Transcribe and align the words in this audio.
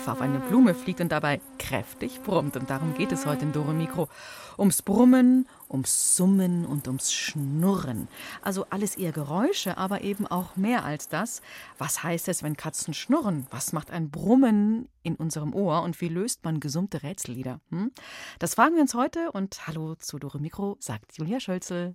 Käfer 0.00 0.12
auf 0.12 0.20
eine 0.22 0.38
Blume 0.38 0.74
fliegt 0.74 1.02
und 1.02 1.12
dabei 1.12 1.42
kräftig 1.58 2.22
brummt. 2.22 2.56
Und 2.56 2.70
darum 2.70 2.94
geht 2.94 3.12
es 3.12 3.26
heute 3.26 3.44
in 3.44 3.52
Dore 3.52 3.74
Mikro. 3.74 4.08
Ums 4.56 4.80
Brummen, 4.80 5.46
ums 5.68 6.16
Summen 6.16 6.64
und 6.64 6.88
ums 6.88 7.12
Schnurren. 7.12 8.08
Also 8.40 8.64
alles 8.70 8.96
eher 8.96 9.12
Geräusche, 9.12 9.76
aber 9.76 10.00
eben 10.00 10.26
auch 10.26 10.56
mehr 10.56 10.86
als 10.86 11.10
das. 11.10 11.42
Was 11.76 12.02
heißt 12.02 12.28
es, 12.28 12.42
wenn 12.42 12.56
Katzen 12.56 12.94
schnurren? 12.94 13.46
Was 13.50 13.74
macht 13.74 13.90
ein 13.90 14.10
Brummen 14.10 14.88
in 15.02 15.16
unserem 15.16 15.54
Ohr 15.54 15.82
und 15.82 16.00
wie 16.00 16.08
löst 16.08 16.44
man 16.44 16.60
gesummte 16.60 17.02
Rätsellieder? 17.02 17.60
Hm? 17.68 17.92
Das 18.38 18.54
fragen 18.54 18.76
wir 18.76 18.82
uns 18.82 18.94
heute 18.94 19.32
und 19.32 19.66
hallo 19.66 19.96
zu 19.96 20.18
Dore 20.18 20.40
Mikro, 20.40 20.78
sagt 20.80 21.18
Julia 21.18 21.40
Schölzel. 21.40 21.94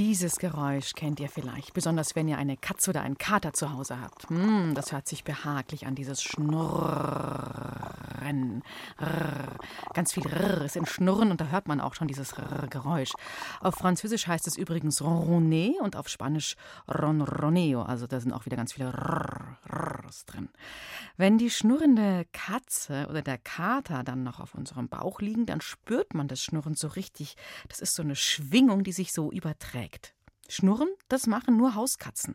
Dieses 0.00 0.36
Geräusch 0.38 0.94
kennt 0.94 1.20
ihr 1.20 1.28
vielleicht, 1.28 1.74
besonders 1.74 2.16
wenn 2.16 2.26
ihr 2.26 2.38
eine 2.38 2.56
Katze 2.56 2.88
oder 2.88 3.02
einen 3.02 3.18
Kater 3.18 3.52
zu 3.52 3.74
Hause 3.74 4.00
habt. 4.00 4.30
Hm, 4.30 4.72
das 4.74 4.92
hört 4.92 5.06
sich 5.06 5.24
behaglich 5.24 5.86
an, 5.86 5.94
dieses 5.94 6.22
Schnurren. 8.20 8.62
Rrr. 8.98 9.56
Ganz 9.94 10.12
viel 10.12 10.26
Rrr 10.26 10.64
ist 10.64 10.76
im 10.76 10.86
Schnurren 10.86 11.30
und 11.30 11.40
da 11.40 11.46
hört 11.46 11.68
man 11.68 11.80
auch 11.80 11.94
schon 11.94 12.08
dieses 12.08 12.38
Rrr 12.38 12.68
Geräusch. 12.68 13.12
Auf 13.60 13.74
Französisch 13.74 14.26
heißt 14.26 14.46
es 14.46 14.56
übrigens 14.56 15.02
ronronner 15.02 15.80
und 15.82 15.96
auf 15.96 16.08
Spanisch 16.08 16.56
ronroneo. 16.88 17.82
Also 17.82 18.06
da 18.06 18.20
sind 18.20 18.32
auch 18.32 18.46
wieder 18.46 18.56
ganz 18.56 18.72
viele 18.74 18.92
Rrrs 18.92 20.26
drin. 20.26 20.48
Wenn 21.16 21.38
die 21.38 21.50
schnurrende 21.50 22.26
Katze 22.32 23.06
oder 23.08 23.22
der 23.22 23.38
Kater 23.38 24.04
dann 24.04 24.22
noch 24.22 24.40
auf 24.40 24.54
unserem 24.54 24.88
Bauch 24.88 25.20
liegen, 25.20 25.46
dann 25.46 25.60
spürt 25.60 26.14
man 26.14 26.28
das 26.28 26.42
Schnurren 26.42 26.74
so 26.74 26.88
richtig. 26.88 27.36
Das 27.68 27.80
ist 27.80 27.94
so 27.94 28.02
eine 28.02 28.16
Schwingung, 28.16 28.84
die 28.84 28.92
sich 28.92 29.12
so 29.12 29.30
überträgt. 29.30 30.14
Schnurren, 30.50 30.88
das 31.08 31.26
machen 31.26 31.56
nur 31.56 31.74
Hauskatzen. 31.74 32.34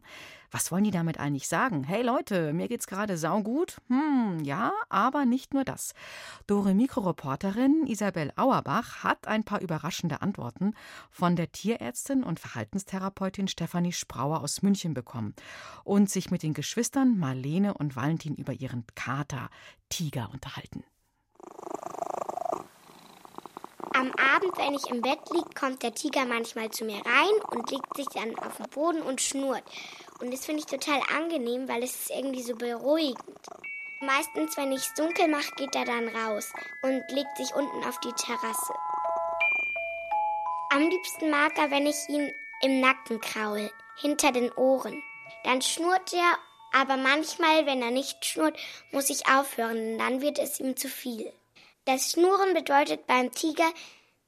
Was 0.52 0.72
wollen 0.72 0.86
die 0.86 0.92
damit 0.92 1.20
eigentlich 1.20 1.48
sagen? 1.50 1.84
Hey 1.84 2.02
Leute, 2.02 2.54
mir 2.54 2.70
geht's 2.70 2.88
gerade 2.88 3.18
saugut. 3.18 3.78
Hm, 3.90 4.40
ja, 4.44 4.72
aber 4.90 5.26
nicht 5.26 5.54
nur 5.54 5.66
das. 5.66 5.94
Dore 6.48 6.74
Mikroreporterin 6.74 7.86
Isabel 7.88 8.32
Auerbach 8.38 9.04
hat 9.04 9.28
ein 9.28 9.44
paar 9.44 9.60
überraschende 9.60 10.22
Antworten 10.22 10.74
von 11.10 11.36
der 11.36 11.52
Tierärztin 11.52 12.24
und 12.24 12.40
Verhaltenstherapeutin 12.40 13.50
Stefanie 13.50 13.92
Sprauer 13.92 14.42
aus 14.42 14.62
München 14.62 14.94
bekommen 14.94 15.36
und 15.84 16.10
sich 16.10 16.32
mit 16.32 16.42
den 16.42 16.54
Geschwistern 16.54 17.18
Marlene 17.20 17.74
und 17.74 17.98
Valentin 17.98 18.36
über 18.36 18.54
ihren 18.54 18.86
Kater 18.96 19.50
Tiger 19.90 20.30
unterhalten. 20.32 20.86
Am 23.98 24.12
Abend, 24.12 24.58
wenn 24.58 24.74
ich 24.74 24.90
im 24.90 25.02
Bett 25.02 25.20
liege, 25.32 25.50
kommt 25.58 25.82
der 25.82 25.94
Tiger 25.94 26.26
manchmal 26.26 26.70
zu 26.70 26.84
mir 26.84 26.98
rein 26.98 27.42
und 27.52 27.72
legt 27.72 27.96
sich 27.96 28.08
dann 28.08 28.38
auf 28.40 28.58
den 28.58 28.70
Boden 28.70 29.02
und 29.02 29.22
schnurrt. 29.22 29.64
Und 30.20 30.34
das 30.34 30.46
finde 30.46 30.60
ich 30.60 30.66
total 30.66 31.00
angenehm, 31.16 31.70
weil 31.70 31.82
es 31.82 31.96
ist 31.96 32.10
irgendwie 32.10 32.42
so 32.42 32.56
beruhigend. 32.56 33.24
Meistens, 34.02 34.58
wenn 34.58 34.74
ich 34.74 34.82
es 34.82 34.94
dunkel 34.96 35.30
mache, 35.30 35.50
geht 35.56 35.74
er 35.76 35.86
dann 35.86 36.10
raus 36.10 36.52
und 36.82 37.04
legt 37.08 37.38
sich 37.38 37.56
unten 37.56 37.86
auf 37.86 37.98
die 38.02 38.12
Terrasse. 38.12 38.74
Am 40.72 40.90
liebsten 40.90 41.30
mag 41.30 41.58
er, 41.58 41.72
wenn 41.72 41.88
ich 41.88 42.10
ihn 42.10 42.30
im 42.64 42.82
Nacken 42.82 43.22
kraul, 43.22 43.72
hinter 44.02 44.34
den 44.34 44.52
Ohren. 44.58 45.02
Dann 45.46 45.62
schnurrt 45.62 46.12
er, 46.12 46.38
aber 46.74 46.98
manchmal, 46.98 47.66
wenn 47.66 47.82
er 47.82 47.92
nicht 47.92 48.26
schnurrt, 48.26 48.60
muss 48.92 49.10
ich 49.10 49.30
aufhören, 49.30 49.76
denn 49.76 49.98
dann 49.98 50.22
wird 50.22 50.38
es 50.38 50.60
ihm 50.60 50.76
zu 50.76 50.90
viel. 50.90 51.32
Das 51.88 52.10
Schnurren 52.10 52.56
bedeutet 52.56 53.06
beim 53.06 53.32
Tiger, 53.32 53.72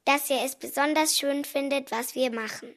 dass 0.06 0.30
er 0.30 0.46
es 0.46 0.56
besonders 0.56 1.18
schön 1.18 1.44
findet, 1.44 1.90
was 1.90 2.14
wir 2.14 2.32
machen. 2.32 2.70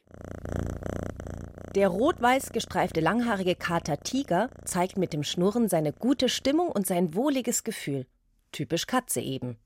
Der 1.75 1.87
rot-weiß 1.87 2.51
gestreifte 2.51 2.99
langhaarige 2.99 3.53
Kater 3.53 3.99
Tiger 3.99 4.49
zeigt 4.65 4.97
mit 4.97 5.13
dem 5.13 5.23
Schnurren 5.23 5.69
seine 5.69 5.93
gute 5.93 6.29
Stimmung 6.29 6.69
und 6.69 6.87
sein 6.87 7.13
wohliges 7.13 7.63
Gefühl. 7.63 8.07
Typisch 8.51 8.87
Katze 8.87 9.21
eben. 9.21 9.59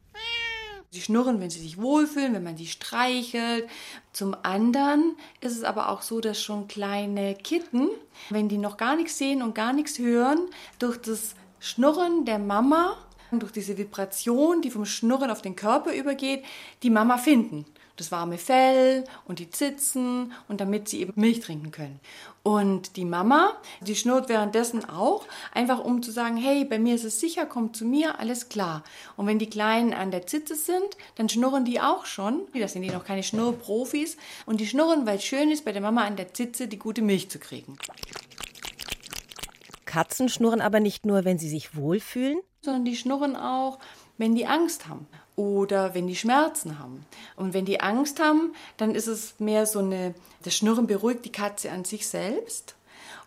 Sie 0.92 1.02
schnurren, 1.02 1.40
wenn 1.40 1.50
sie 1.50 1.62
sich 1.62 1.78
wohlfühlen, 1.78 2.34
wenn 2.34 2.44
man 2.44 2.58
sie 2.58 2.68
streichelt. 2.68 3.70
Zum 4.12 4.36
anderen 4.44 5.16
ist 5.40 5.56
es 5.56 5.64
aber 5.64 5.90
auch 5.90 6.02
so, 6.02 6.20
dass 6.20 6.42
schon 6.42 6.68
kleine 6.68 7.36
Kitten, 7.36 7.88
wenn 8.30 8.50
die 8.50 8.58
noch 8.58 8.76
gar 8.76 8.98
nichts 8.98 9.18
sehen 9.18 9.42
und 9.42 9.56
gar 9.56 9.72
nichts 9.72 9.98
hören, 9.98 10.50
durch 10.78 10.98
das 10.98 11.36
Schnurren 11.62 12.26
der 12.26 12.40
Mama 12.40 12.98
durch 13.40 13.52
diese 13.52 13.78
Vibration, 13.78 14.62
die 14.62 14.72
vom 14.72 14.86
Schnurren 14.86 15.32
auf 15.32 15.42
den 15.42 15.56
Körper 15.56 15.94
übergeht, 15.94 16.44
die 16.84 16.90
Mama 16.90 17.18
finden. 17.18 17.66
Das 17.98 18.12
warme 18.12 18.38
Fell 18.38 19.06
und 19.26 19.40
die 19.40 19.50
Zitzen 19.50 20.34
und 20.50 20.60
damit 20.60 20.90
sie 20.90 21.00
eben 21.00 21.14
Milch 21.16 21.40
trinken 21.40 21.72
können. 21.72 22.02
Und 22.44 22.98
die 22.98 23.06
Mama, 23.06 23.54
die 23.80 23.96
schnurrt 23.96 24.28
währenddessen 24.28 24.84
auch, 24.84 25.26
einfach 25.54 25.84
um 25.84 26.04
zu 26.04 26.12
sagen, 26.12 26.36
hey, 26.36 26.66
bei 26.66 26.78
mir 26.78 26.96
ist 26.96 27.06
es 27.06 27.22
sicher, 27.22 27.46
kommt 27.46 27.78
zu 27.78 27.86
mir, 27.86 28.20
alles 28.20 28.50
klar. 28.50 28.84
Und 29.16 29.28
wenn 29.28 29.40
die 29.40 29.50
Kleinen 29.50 29.94
an 29.94 30.12
der 30.12 30.28
Zitze 30.28 30.56
sind, 30.56 30.98
dann 31.16 31.30
schnurren 31.30 31.64
die 31.64 31.80
auch 31.80 32.06
schon. 32.06 32.42
Das 32.54 32.74
sind 32.74 32.82
die 32.82 32.90
noch 32.90 33.06
keine 33.06 33.24
Schnurrprofis. 33.24 34.18
Und 34.46 34.60
die 34.60 34.68
schnurren, 34.68 35.06
weil 35.06 35.18
es 35.18 35.24
schön 35.24 35.50
ist, 35.50 35.64
bei 35.64 35.72
der 35.72 35.82
Mama 35.82 36.04
an 36.04 36.18
der 36.18 36.34
Zitze 36.34 36.68
die 36.68 36.78
gute 36.78 37.02
Milch 37.02 37.30
zu 37.30 37.40
kriegen. 37.40 37.78
Katzen 39.86 40.28
schnurren 40.28 40.60
aber 40.60 40.82
nicht 40.82 41.06
nur, 41.06 41.24
wenn 41.24 41.40
sie 41.40 41.48
sich 41.48 41.78
wohlfühlen, 41.78 42.42
sondern 42.66 42.86
die 42.86 42.96
schnurren 42.96 43.36
auch, 43.36 43.80
wenn 44.18 44.36
die 44.36 44.46
Angst 44.46 44.88
haben 44.88 45.08
oder 45.36 45.94
wenn 45.94 46.08
die 46.08 46.16
Schmerzen 46.16 46.80
haben. 46.80 47.06
Und 47.36 47.54
wenn 47.54 47.66
die 47.66 47.82
Angst 47.82 48.20
haben, 48.20 48.54
dann 48.78 48.96
ist 48.96 49.08
es 49.08 49.40
mehr 49.40 49.66
so 49.66 49.80
eine, 49.80 50.14
das 50.44 50.56
Schnurren 50.56 50.88
beruhigt 50.88 51.26
die 51.26 51.32
Katze 51.32 51.72
an 51.72 51.86
sich 51.86 52.08
selbst. 52.08 52.76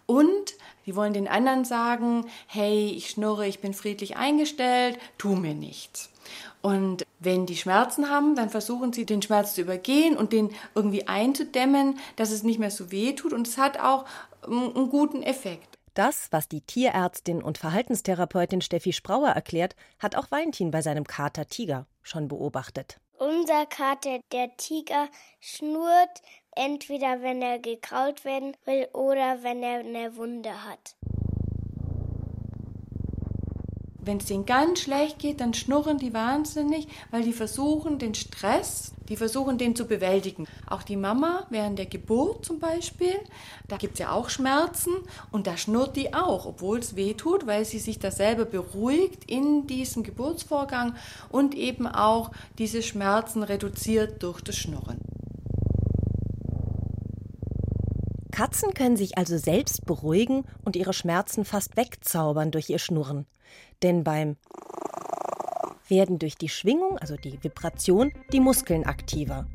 Und 0.07 0.55
die 0.87 0.97
wollen 0.97 1.13
den 1.13 1.29
anderen 1.29 1.67
sagen, 1.67 2.25
hey, 2.47 2.91
ich 2.97 3.11
schnurre, 3.11 3.47
ich 3.47 3.61
bin 3.61 3.75
friedlich 3.75 4.17
eingestellt, 4.17 4.99
tu 5.19 5.35
mir 5.35 5.55
nichts. 5.55 6.11
Und 6.63 7.05
wenn 7.21 7.47
die 7.47 7.57
Schmerzen 7.57 8.11
haben, 8.11 8.35
dann 8.35 8.51
versuchen 8.51 8.93
sie, 8.93 9.05
den 9.05 9.23
Schmerz 9.23 9.55
zu 9.55 9.61
übergehen 9.61 10.17
und 10.17 10.33
den 10.33 10.51
irgendwie 10.75 11.07
einzudämmen, 11.07 11.99
dass 12.17 12.31
es 12.31 12.43
nicht 12.43 12.59
mehr 12.59 12.71
so 12.71 12.91
weh 12.91 13.13
tut. 13.13 13.33
Und 13.33 13.47
es 13.47 13.59
hat 13.59 13.79
auch 13.79 14.07
einen 14.43 14.89
guten 14.89 15.23
Effekt. 15.23 15.78
Das, 15.99 16.29
was 16.31 16.47
die 16.47 16.61
Tierärztin 16.61 17.43
und 17.43 17.59
Verhaltenstherapeutin 17.59 18.61
Steffi 18.61 18.93
Sprauer 18.93 19.31
erklärt, 19.31 19.75
hat 19.99 20.15
auch 20.15 20.31
Valentin 20.31 20.71
bei 20.71 20.81
seinem 20.81 21.03
Kater 21.03 21.47
Tiger 21.47 21.87
schon 22.03 22.29
beobachtet. 22.29 23.01
Unser 23.19 23.67
Kater, 23.67 24.21
der 24.31 24.57
Tiger, 24.57 25.09
schnurrt 25.41 26.23
entweder, 26.55 27.21
wenn 27.23 27.43
er 27.43 27.59
gekraut 27.59 28.25
werden 28.25 28.57
will 28.65 28.87
oder 28.93 29.43
wenn 29.43 29.61
er 29.65 29.81
eine 29.81 30.15
Wunde 30.15 30.65
hat. 30.65 30.95
Wenn 34.09 34.17
es 34.17 34.25
denen 34.25 34.47
ganz 34.47 34.81
schlecht 34.81 35.19
geht, 35.19 35.43
dann 35.43 35.53
schnurren 35.53 35.99
die 35.99 36.15
wahnsinnig, 36.15 36.89
weil 37.11 37.25
die 37.25 37.35
versuchen, 37.35 37.99
den 37.99 38.15
Stress, 38.15 38.93
die 39.11 39.19
versuchen, 39.19 39.59
den 39.59 39.77
zu 39.77 39.85
bewältigen. 39.85 40.47
Auch 40.67 40.83
die 40.83 40.97
Mama 40.97 41.47
während 41.51 41.79
der 41.79 41.85
Geburt 41.85 42.43
zum 42.47 42.59
Beispiel, 42.59 43.13
da 43.69 43.77
gibt 43.77 43.93
es 43.93 43.99
ja 43.99 44.13
auch 44.13 44.31
Schmerzen 44.31 44.95
und 45.31 45.47
da 45.47 45.59
schnurrt 45.59 45.95
die 45.95 46.15
auch, 46.15 46.47
obwohl 46.47 46.79
es 46.79 46.97
weh 46.97 47.13
tut, 47.13 47.47
weil 47.47 47.67
sie 47.67 47.79
sich 47.79 47.99
da 47.99 48.11
selber 48.11 48.47
beruhigt 48.47 49.31
in 49.31 49.67
diesem 49.67 50.05
Geburtsvorgang 50.05 50.95
und 51.29 51.55
eben 51.55 51.87
auch 51.87 52.31
diese 52.57 52.83
Schmerzen 52.83 53.43
reduziert 53.43 54.23
durch 54.23 54.41
das 54.41 54.57
Schnurren. 54.57 55.18
Katzen 58.39 58.73
können 58.73 58.97
sich 58.97 59.19
also 59.19 59.37
selbst 59.37 59.85
beruhigen 59.85 60.45
und 60.65 60.77
ihre 60.77 60.93
Schmerzen 60.93 61.45
fast 61.45 61.77
wegzaubern 61.77 62.53
durch 62.53 62.71
ihr 62.71 62.79
Schnurren. 62.79 63.27
Denn 63.83 64.05
beim 64.05 64.37
werden 65.89 66.21
durch 66.21 66.37
die 66.37 66.49
Schwingung, 66.49 66.99
also 66.99 67.17
die 67.17 67.43
Vibration, 67.43 68.13
die 68.33 68.39
Muskeln 68.39 68.87
aktiver. 68.87 69.49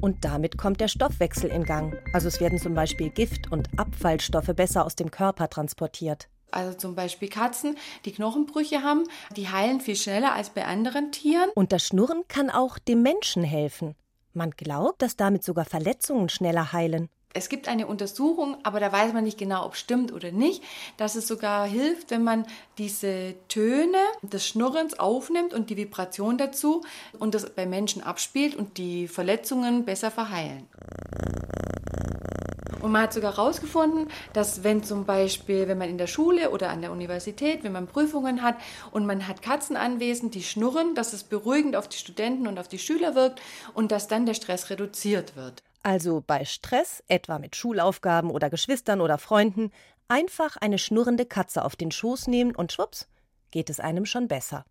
Und 0.00 0.24
damit 0.24 0.56
kommt 0.56 0.80
der 0.80 0.88
Stoffwechsel 0.88 1.50
in 1.50 1.64
Gang. 1.64 1.94
Also 2.14 2.28
es 2.28 2.40
werden 2.40 2.58
zum 2.58 2.72
Beispiel 2.72 3.10
Gift- 3.10 3.52
und 3.52 3.68
Abfallstoffe 3.78 4.56
besser 4.56 4.86
aus 4.86 4.96
dem 4.96 5.10
Körper 5.10 5.50
transportiert. 5.50 6.30
Also 6.50 6.72
zum 6.72 6.94
Beispiel 6.94 7.28
Katzen, 7.28 7.76
die 8.06 8.12
Knochenbrüche 8.12 8.82
haben, 8.82 9.04
die 9.36 9.50
heilen 9.50 9.82
viel 9.82 9.96
schneller 9.96 10.32
als 10.32 10.48
bei 10.48 10.64
anderen 10.64 11.12
Tieren. 11.12 11.50
Und 11.54 11.72
das 11.72 11.86
Schnurren 11.86 12.22
kann 12.26 12.48
auch 12.48 12.78
dem 12.78 13.02
Menschen 13.02 13.42
helfen. 13.42 13.96
Man 14.32 14.52
glaubt, 14.52 15.02
dass 15.02 15.16
damit 15.16 15.44
sogar 15.44 15.66
Verletzungen 15.66 16.30
schneller 16.30 16.72
heilen. 16.72 17.10
Es 17.32 17.48
gibt 17.48 17.68
eine 17.68 17.86
Untersuchung, 17.86 18.56
aber 18.64 18.80
da 18.80 18.90
weiß 18.90 19.12
man 19.12 19.22
nicht 19.22 19.38
genau, 19.38 19.64
ob 19.64 19.74
es 19.74 19.80
stimmt 19.80 20.12
oder 20.12 20.32
nicht, 20.32 20.64
dass 20.96 21.14
es 21.14 21.28
sogar 21.28 21.64
hilft, 21.64 22.10
wenn 22.10 22.24
man 22.24 22.44
diese 22.76 23.36
Töne 23.46 23.98
des 24.22 24.44
Schnurrens 24.44 24.98
aufnimmt 24.98 25.54
und 25.54 25.70
die 25.70 25.76
Vibration 25.76 26.38
dazu 26.38 26.82
und 27.20 27.36
das 27.36 27.48
bei 27.50 27.66
Menschen 27.66 28.02
abspielt 28.02 28.56
und 28.56 28.78
die 28.78 29.06
Verletzungen 29.06 29.84
besser 29.84 30.10
verheilen. 30.10 30.66
Und 32.82 32.90
man 32.92 33.02
hat 33.02 33.12
sogar 33.12 33.36
herausgefunden, 33.36 34.08
dass 34.32 34.64
wenn 34.64 34.82
zum 34.82 35.04
Beispiel, 35.04 35.68
wenn 35.68 35.78
man 35.78 35.88
in 35.88 35.98
der 35.98 36.06
Schule 36.08 36.50
oder 36.50 36.70
an 36.70 36.80
der 36.80 36.90
Universität, 36.90 37.62
wenn 37.62 37.72
man 37.72 37.86
Prüfungen 37.86 38.42
hat 38.42 38.56
und 38.90 39.06
man 39.06 39.28
hat 39.28 39.42
Katzen 39.42 39.76
anwesend, 39.76 40.34
die 40.34 40.42
schnurren, 40.42 40.96
dass 40.96 41.12
es 41.12 41.22
beruhigend 41.22 41.76
auf 41.76 41.86
die 41.86 41.98
Studenten 41.98 42.48
und 42.48 42.58
auf 42.58 42.68
die 42.68 42.78
Schüler 42.78 43.14
wirkt 43.14 43.40
und 43.74 43.92
dass 43.92 44.08
dann 44.08 44.26
der 44.26 44.34
Stress 44.34 44.70
reduziert 44.70 45.36
wird. 45.36 45.62
Also 45.82 46.22
bei 46.26 46.44
Stress, 46.44 47.02
etwa 47.08 47.38
mit 47.38 47.56
Schulaufgaben 47.56 48.30
oder 48.30 48.50
Geschwistern 48.50 49.00
oder 49.00 49.16
Freunden, 49.16 49.72
einfach 50.08 50.56
eine 50.56 50.78
schnurrende 50.78 51.24
Katze 51.24 51.64
auf 51.64 51.76
den 51.76 51.90
Schoß 51.90 52.26
nehmen 52.26 52.54
und 52.54 52.72
schwupps, 52.72 53.08
geht 53.50 53.70
es 53.70 53.80
einem 53.80 54.04
schon 54.04 54.28
besser. 54.28 54.64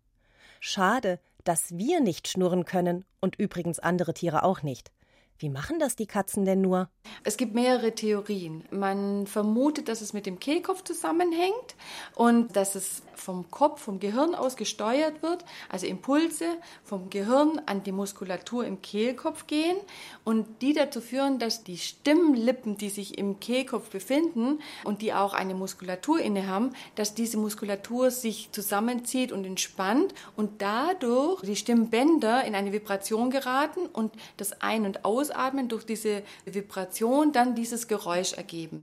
Schade, 0.60 1.18
dass 1.44 1.76
wir 1.76 2.00
nicht 2.00 2.28
schnurren 2.28 2.64
können 2.64 3.04
und 3.20 3.36
übrigens 3.36 3.78
andere 3.78 4.14
Tiere 4.14 4.44
auch 4.44 4.62
nicht. 4.62 4.92
Wie 5.40 5.48
machen 5.48 5.78
das 5.78 5.96
die 5.96 6.06
Katzen 6.06 6.44
denn 6.44 6.60
nur? 6.60 6.90
Es 7.24 7.38
gibt 7.38 7.54
mehrere 7.54 7.94
Theorien. 7.94 8.62
Man 8.70 9.26
vermutet, 9.26 9.88
dass 9.88 10.02
es 10.02 10.12
mit 10.12 10.26
dem 10.26 10.38
Kehlkopf 10.38 10.84
zusammenhängt 10.84 11.76
und 12.14 12.54
dass 12.56 12.74
es 12.74 13.02
vom 13.14 13.50
Kopf, 13.50 13.82
vom 13.82 14.00
Gehirn 14.00 14.34
aus 14.34 14.56
gesteuert 14.56 15.22
wird, 15.22 15.44
also 15.68 15.86
Impulse 15.86 16.44
vom 16.84 17.08
Gehirn 17.10 17.60
an 17.66 17.82
die 17.82 17.92
Muskulatur 17.92 18.66
im 18.66 18.82
Kehlkopf 18.82 19.46
gehen 19.46 19.76
und 20.24 20.62
die 20.62 20.72
dazu 20.72 21.00
führen, 21.00 21.38
dass 21.38 21.64
die 21.64 21.78
Stimmlippen, 21.78 22.76
die 22.76 22.90
sich 22.90 23.18
im 23.18 23.40
Kehlkopf 23.40 23.90
befinden 23.90 24.60
und 24.84 25.02
die 25.02 25.14
auch 25.14 25.32
eine 25.32 25.54
Muskulatur 25.54 26.20
inne 26.20 26.46
haben, 26.46 26.70
dass 26.94 27.14
diese 27.14 27.38
Muskulatur 27.38 28.10
sich 28.10 28.50
zusammenzieht 28.52 29.32
und 29.32 29.44
entspannt 29.44 30.14
und 30.36 30.60
dadurch 30.62 31.42
die 31.42 31.56
Stimmbänder 31.56 32.44
in 32.44 32.54
eine 32.54 32.72
Vibration 32.72 33.30
geraten 33.30 33.86
und 33.86 34.12
das 34.36 34.60
Ein- 34.60 34.84
und 34.84 35.04
Ausatmen 35.30 35.68
durch 35.68 35.84
diese 35.84 36.22
Vibration 36.44 37.32
dann 37.32 37.54
dieses 37.54 37.88
Geräusch 37.88 38.32
ergeben. 38.32 38.82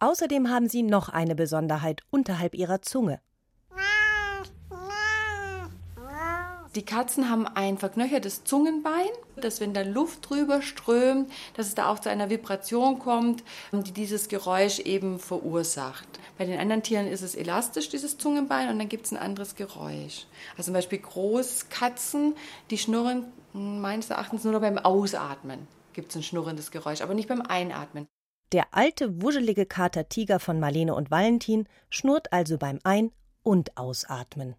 Außerdem 0.00 0.48
haben 0.48 0.68
sie 0.68 0.82
noch 0.82 1.08
eine 1.08 1.34
Besonderheit 1.34 2.02
unterhalb 2.10 2.54
ihrer 2.54 2.82
Zunge. 2.82 3.20
Die 6.74 6.84
Katzen 6.84 7.28
haben 7.28 7.46
ein 7.46 7.78
verknöchertes 7.78 8.44
Zungenbein, 8.44 9.08
dass 9.36 9.60
wenn 9.60 9.74
da 9.74 9.82
Luft 9.82 10.28
drüber 10.28 10.62
strömt, 10.62 11.32
dass 11.54 11.66
es 11.66 11.74
da 11.74 11.88
auch 11.90 11.98
zu 11.98 12.10
einer 12.10 12.30
Vibration 12.30 12.98
kommt, 12.98 13.42
die 13.72 13.90
dieses 13.90 14.28
Geräusch 14.28 14.78
eben 14.80 15.18
verursacht. 15.18 16.06
Bei 16.36 16.44
den 16.44 16.60
anderen 16.60 16.82
Tieren 16.82 17.08
ist 17.08 17.22
es 17.22 17.34
elastisch, 17.34 17.88
dieses 17.88 18.18
Zungenbein, 18.18 18.68
und 18.68 18.78
dann 18.78 18.88
gibt 18.88 19.06
es 19.06 19.12
ein 19.12 19.18
anderes 19.18 19.56
Geräusch. 19.56 20.26
Also 20.56 20.66
zum 20.66 20.74
Beispiel 20.74 20.98
Großkatzen, 20.98 22.36
die 22.70 22.78
schnurren 22.78 23.24
meines 23.54 24.10
Erachtens 24.10 24.44
nur 24.44 24.52
noch 24.52 24.60
beim 24.60 24.78
Ausatmen 24.78 25.66
gibt 25.98 26.10
es 26.10 26.16
ein 26.16 26.22
schnurrendes 26.22 26.70
Geräusch, 26.70 27.00
aber 27.00 27.12
nicht 27.12 27.28
beim 27.28 27.42
Einatmen. 27.42 28.06
Der 28.52 28.68
alte, 28.70 29.20
wuschelige 29.20 29.66
Kater 29.66 30.08
Tiger 30.08 30.38
von 30.38 30.60
Marlene 30.60 30.94
und 30.94 31.10
Valentin 31.10 31.68
schnurrt 31.90 32.32
also 32.32 32.56
beim 32.56 32.78
Ein- 32.84 33.10
und 33.42 33.76
Ausatmen. 33.76 34.54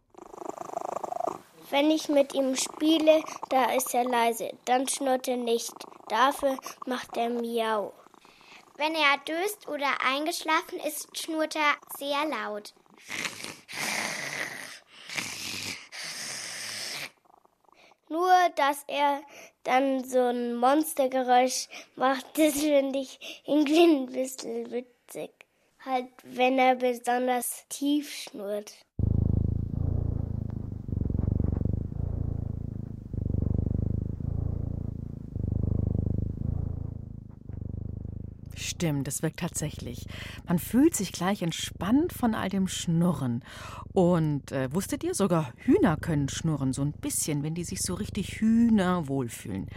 Wenn 1.69 1.91
ich 1.91 2.09
mit 2.09 2.33
ihm 2.33 2.57
spiele, 2.57 3.24
da 3.50 3.71
ist 3.71 3.94
er 3.94 4.03
leise, 4.03 4.50
dann 4.65 4.89
schnurrt 4.89 5.30
er 5.30 5.38
nicht. 5.38 5.71
Dafür 6.09 6.57
macht 6.86 7.15
er 7.15 7.30
Miau. 7.30 7.94
Wenn 8.75 8.94
er 8.94 9.18
döst 9.25 9.65
oder 9.69 9.88
eingeschlafen 10.06 10.77
ist, 10.86 11.18
schnurrt 11.18 11.56
er 11.56 11.75
sehr 11.97 12.27
laut. 12.27 12.74
Nur, 18.10 18.34
dass 18.56 18.84
er 18.88 19.22
dann 19.64 20.04
so 20.04 20.20
ein 20.20 20.56
Monstergeräusch 20.56 21.68
macht, 21.96 22.26
das 22.38 22.60
finde 22.60 23.00
ich 23.00 23.44
irgendwie 23.46 23.84
ein 23.84 24.06
bisschen 24.08 24.72
witzig. 24.72 25.32
Halt, 25.86 26.10
wenn 26.24 26.60
er 26.60 26.76
besonders 26.76 27.66
tief 27.70 28.12
schnurrt. 28.12 28.74
Stimmt, 38.80 39.08
das 39.08 39.22
wirkt 39.22 39.42
tatsächlich. 39.42 40.06
Man 40.48 40.58
fühlt 40.58 40.96
sich 40.96 41.12
gleich 41.12 41.42
entspannt 41.42 42.14
von 42.14 42.34
all 42.34 42.48
dem 42.48 42.70
Schnurren. 42.70 43.44
Und 43.92 44.54
äh, 44.54 44.74
wusstet 44.74 45.04
ihr, 45.04 45.14
sogar 45.14 45.52
Hühner 45.58 45.98
können 45.98 46.30
schnurren, 46.30 46.72
so 46.72 46.81
ein 46.81 46.94
bisschen, 46.94 47.44
wenn 47.44 47.56
die 47.56 47.66
sich 47.66 47.81
so 47.81 47.94
richtig 47.94 48.40
Hühner 48.40 49.10
wohlfühlen. 49.10 49.68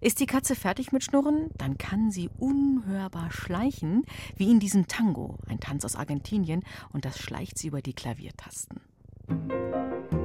Ist 0.00 0.20
die 0.20 0.26
Katze 0.26 0.54
fertig 0.54 0.92
mit 0.92 1.04
Schnurren, 1.04 1.50
dann 1.58 1.76
kann 1.76 2.10
sie 2.10 2.30
unhörbar 2.38 3.30
schleichen, 3.32 4.04
wie 4.36 4.50
in 4.50 4.60
diesem 4.60 4.88
Tango, 4.88 5.36
ein 5.46 5.60
Tanz 5.60 5.84
aus 5.84 5.94
Argentinien, 5.94 6.62
und 6.94 7.04
das 7.04 7.18
schleicht 7.18 7.58
sie 7.58 7.66
über 7.66 7.82
die 7.82 7.92
Klaviertasten. 7.92 8.80
So 9.28 10.17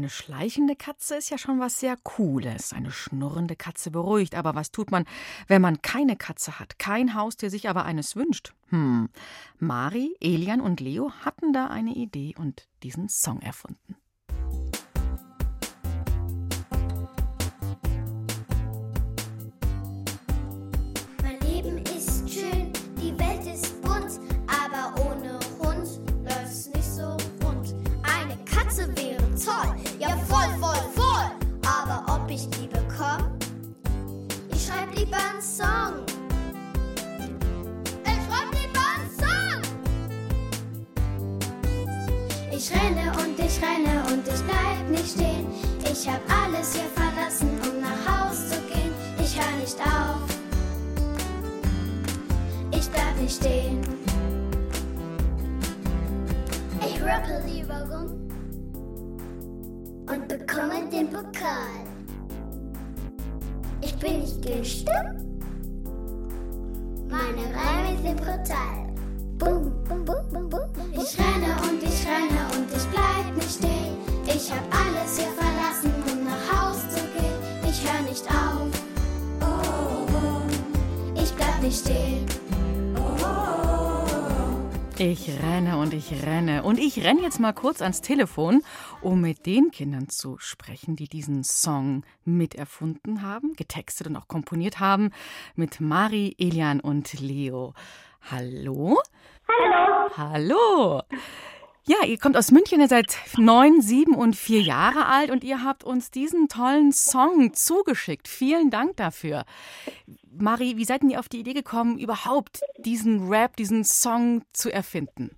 eine 0.00 0.08
schleichende 0.08 0.76
Katze 0.76 1.16
ist 1.16 1.28
ja 1.28 1.36
schon 1.36 1.60
was 1.60 1.78
sehr 1.78 1.94
Cooles. 2.02 2.72
Eine 2.72 2.90
schnurrende 2.90 3.54
Katze 3.54 3.90
beruhigt. 3.90 4.34
Aber 4.34 4.54
was 4.54 4.70
tut 4.72 4.90
man, 4.90 5.04
wenn 5.46 5.60
man 5.60 5.82
keine 5.82 6.16
Katze 6.16 6.58
hat, 6.58 6.78
kein 6.78 7.14
Haustier, 7.14 7.50
sich 7.50 7.68
aber 7.68 7.84
eines 7.84 8.16
wünscht? 8.16 8.54
Hm. 8.70 9.10
Mari, 9.58 10.16
Elian 10.20 10.62
und 10.62 10.80
Leo 10.80 11.12
hatten 11.22 11.52
da 11.52 11.66
eine 11.66 11.94
Idee 11.94 12.34
und 12.38 12.66
diesen 12.82 13.10
Song 13.10 13.42
erfunden. 13.42 13.96
Boom, 69.38 69.70
boom, 69.84 70.04
boom, 70.04 70.28
boom, 70.30 70.48
boom. 70.48 70.70
Ich 70.92 71.18
renne 71.18 71.54
und 71.62 71.82
ich 71.82 72.06
renne 72.06 72.46
und 72.54 72.68
ich 72.74 72.86
bleib 72.86 73.36
nicht 73.36 73.50
stehen. 73.50 73.96
Ich 74.24 74.50
hab 74.50 74.64
alles 74.74 75.18
hier 75.18 75.28
verlassen, 75.32 75.92
um 76.10 76.24
nach 76.24 76.70
Haus 76.70 76.80
zu 76.88 77.00
gehen. 77.12 77.68
Ich 77.68 77.86
hör 77.86 78.00
nicht 78.02 78.26
auf. 78.28 78.70
Oh, 79.42 80.06
oh. 80.14 81.20
Ich 81.20 81.32
bleib 81.34 81.60
nicht 81.60 81.80
stehen. 81.80 82.26
Ich 84.98 85.30
renne 85.42 85.78
und 85.78 85.94
ich 85.94 86.12
renne. 86.24 86.62
Und 86.62 86.78
ich 86.78 87.02
renne 87.04 87.22
jetzt 87.22 87.40
mal 87.40 87.52
kurz 87.52 87.80
ans 87.80 88.02
Telefon, 88.02 88.62
um 89.00 89.20
mit 89.20 89.46
den 89.46 89.70
Kindern 89.70 90.08
zu 90.10 90.36
sprechen, 90.38 90.96
die 90.96 91.08
diesen 91.08 91.42
Song 91.44 92.04
miterfunden 92.24 93.22
haben, 93.22 93.54
getextet 93.54 94.08
und 94.08 94.16
auch 94.16 94.28
komponiert 94.28 94.78
haben, 94.78 95.10
mit 95.54 95.80
Mari, 95.80 96.36
Elian 96.38 96.80
und 96.80 97.18
Leo. 97.20 97.72
Hallo? 98.30 98.98
Hallo. 99.48 100.10
Hallo. 100.16 101.02
Ja, 101.86 102.06
ihr 102.06 102.18
kommt 102.18 102.36
aus 102.36 102.52
München, 102.52 102.80
ihr 102.80 102.88
seid 102.88 103.16
neun, 103.36 103.80
sieben 103.80 104.14
und 104.14 104.36
vier 104.36 104.60
Jahre 104.60 105.06
alt 105.06 105.30
und 105.30 105.42
ihr 105.42 105.64
habt 105.64 105.82
uns 105.82 106.10
diesen 106.10 106.48
tollen 106.48 106.92
Song 106.92 107.52
zugeschickt. 107.54 108.28
Vielen 108.28 108.70
Dank 108.70 108.96
dafür. 108.96 109.44
Mari, 110.30 110.76
wie 110.76 110.84
seid 110.84 111.02
ihr 111.02 111.18
auf 111.18 111.28
die 111.28 111.40
Idee 111.40 111.54
gekommen, 111.54 111.98
überhaupt 111.98 112.60
diesen 112.78 113.28
Rap, 113.28 113.56
diesen 113.56 113.82
Song 113.84 114.42
zu 114.52 114.70
erfinden? 114.72 115.36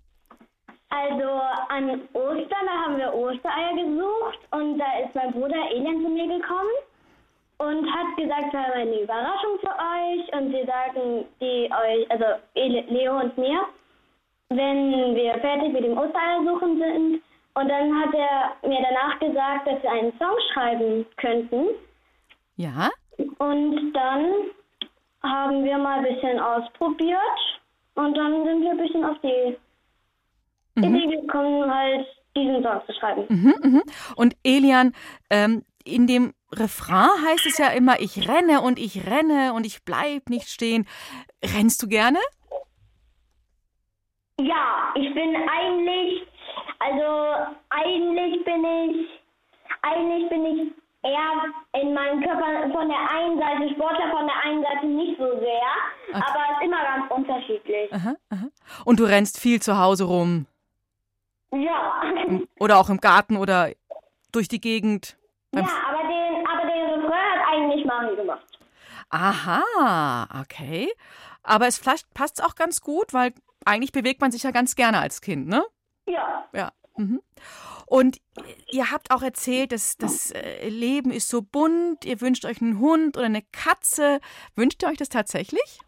Also 0.91 1.41
an 1.69 2.03
Ostern, 2.13 2.67
da 2.67 2.83
haben 2.85 2.99
wir 2.99 3.15
Ostereier 3.15 3.75
gesucht 3.75 4.41
und 4.51 4.79
da 4.79 4.99
ist 5.07 5.15
mein 5.15 5.33
Bruder 5.33 5.71
Elian 5.71 6.03
zu 6.03 6.09
mir 6.11 6.27
gekommen 6.27 6.69
und 7.69 7.87
hat 7.93 8.17
gesagt, 8.17 8.53
wir 8.53 8.63
haben 8.63 8.73
eine 8.73 9.01
Überraschung 9.03 9.59
für 9.61 9.71
euch 9.71 10.33
und 10.33 10.53
wir 10.53 10.67
sagen 10.67 11.25
die 11.41 11.71
euch, 11.71 12.11
also 12.11 12.25
Leo 12.55 13.21
und 13.21 13.37
mir, 13.39 13.61
wenn 14.51 15.15
wir 15.15 15.35
fertig 15.39 15.73
mit 15.73 15.85
dem 15.85 15.97
Ostereiersuchen 15.97 16.79
sind. 16.79 17.23
Und 17.55 17.69
dann 17.69 18.01
hat 18.01 18.15
er 18.15 18.69
mir 18.69 18.79
danach 18.83 19.19
gesagt, 19.19 19.67
dass 19.67 19.83
wir 19.83 19.91
einen 19.91 20.13
Song 20.19 20.35
schreiben 20.53 21.07
könnten. 21.17 21.67
Ja? 22.57 22.91
Und 23.39 23.93
dann 23.93 24.27
haben 25.23 25.65
wir 25.65 25.79
mal 25.79 25.99
ein 25.99 26.15
bisschen 26.15 26.41
ausprobiert 26.41 27.19
und 27.95 28.17
dann 28.17 28.45
sind 28.45 28.63
wir 28.63 28.71
ein 28.71 28.79
bisschen 28.79 29.05
auf 29.05 29.19
die 29.23 29.57
Mhm. 30.75 30.95
Idee 30.95 31.17
gekommen, 31.21 31.71
halt 31.73 32.07
diesen 32.37 32.63
Song 32.63 32.81
zu 32.87 32.93
schreiben. 32.95 33.25
Mhm, 33.29 33.55
mhm. 33.63 33.83
Und 34.17 34.35
Elian, 34.43 34.95
ähm, 35.31 35.63
in 35.85 36.07
dem 36.07 36.33
Refrain 36.53 37.09
heißt 37.27 37.47
es 37.47 37.59
ja 37.59 37.69
immer, 37.69 38.01
ich 38.01 38.29
renne 38.29 38.61
und 38.61 38.79
ich 38.79 39.07
renne 39.07 39.53
und 39.55 39.65
ich 39.67 39.85
bleib 39.85 40.29
nicht 40.29 40.49
stehen. 40.49 40.87
Rennst 41.43 41.83
du 41.83 41.89
gerne? 41.89 42.19
Ja, 44.41 44.93
ich 44.95 45.13
bin 45.15 45.37
eigentlich, 45.37 46.27
also 46.79 47.53
eigentlich 47.71 48.45
bin 48.45 48.65
ich, 48.65 49.09
eigentlich 49.83 50.29
bin 50.31 50.45
ich 50.47 50.73
eher 51.05 51.81
in 51.83 51.95
meinem 51.95 52.23
Körper 52.23 52.71
von 52.73 52.89
der 52.89 53.11
einen 53.11 53.39
Seite 53.39 53.75
Sportler, 53.75 54.11
von 54.11 54.27
der 54.27 54.41
einen 54.45 54.63
Seite 54.63 54.87
nicht 54.87 55.19
so 55.19 55.25
sehr, 55.39 55.73
Okay. 56.15 56.23
aber 56.27 56.41
es 56.51 56.57
ist 56.59 56.65
immer 56.65 56.83
ganz 56.83 57.11
unterschiedlich. 57.11 57.93
Aha, 57.93 58.15
aha. 58.31 58.47
Und 58.85 59.01
du 59.01 59.05
rennst 59.05 59.39
viel 59.41 59.61
zu 59.63 59.79
Hause 59.79 60.05
rum 60.05 60.47
Ja. 61.53 62.03
oder 62.59 62.79
auch 62.79 62.89
im 62.91 62.99
Garten 63.01 63.37
oder 63.37 63.71
durch 64.33 64.49
die 64.49 64.61
Gegend. 64.61 65.17
Ja, 65.55 65.69
aber 65.89 66.09
den, 66.09 66.47
aber 66.47 66.63
den 66.67 67.01
Refrain 67.03 67.41
hat 67.41 67.49
eigentlich 67.53 67.85
Mari 67.85 68.17
gemacht. 68.17 68.59
Aha, 69.11 70.27
okay. 70.41 70.91
Aber 71.43 71.67
es 71.67 71.77
vielleicht 71.79 72.13
passt 72.15 72.43
auch 72.43 72.55
ganz 72.55 72.81
gut, 72.81 73.13
weil 73.13 73.35
eigentlich 73.65 73.93
bewegt 73.93 74.21
man 74.21 74.33
sich 74.33 74.43
ja 74.45 74.51
ganz 74.51 74.75
gerne 74.75 74.99
als 75.01 75.21
Kind, 75.21 75.49
ne? 75.49 75.65
Ja. 76.07 76.49
Ja. 76.53 76.73
Mhm. 76.97 77.21
Und 77.87 78.19
ihr 78.71 78.91
habt 78.91 79.11
auch 79.11 79.21
erzählt, 79.23 79.73
dass 79.73 79.99
das 79.99 80.31
äh, 80.31 80.69
Leben 80.71 81.11
ist 81.11 81.29
so 81.29 81.43
bunt, 81.43 82.07
ihr 82.07 82.23
wünscht 82.23 82.47
euch 82.47 82.63
einen 82.63 82.79
Hund 82.79 83.19
oder 83.19 83.27
eine 83.27 83.43
Katze. 83.53 84.21
Wünscht 84.57 84.83
ihr 84.83 84.89
euch 84.89 84.97
das 84.97 85.11
tatsächlich? 85.11 85.79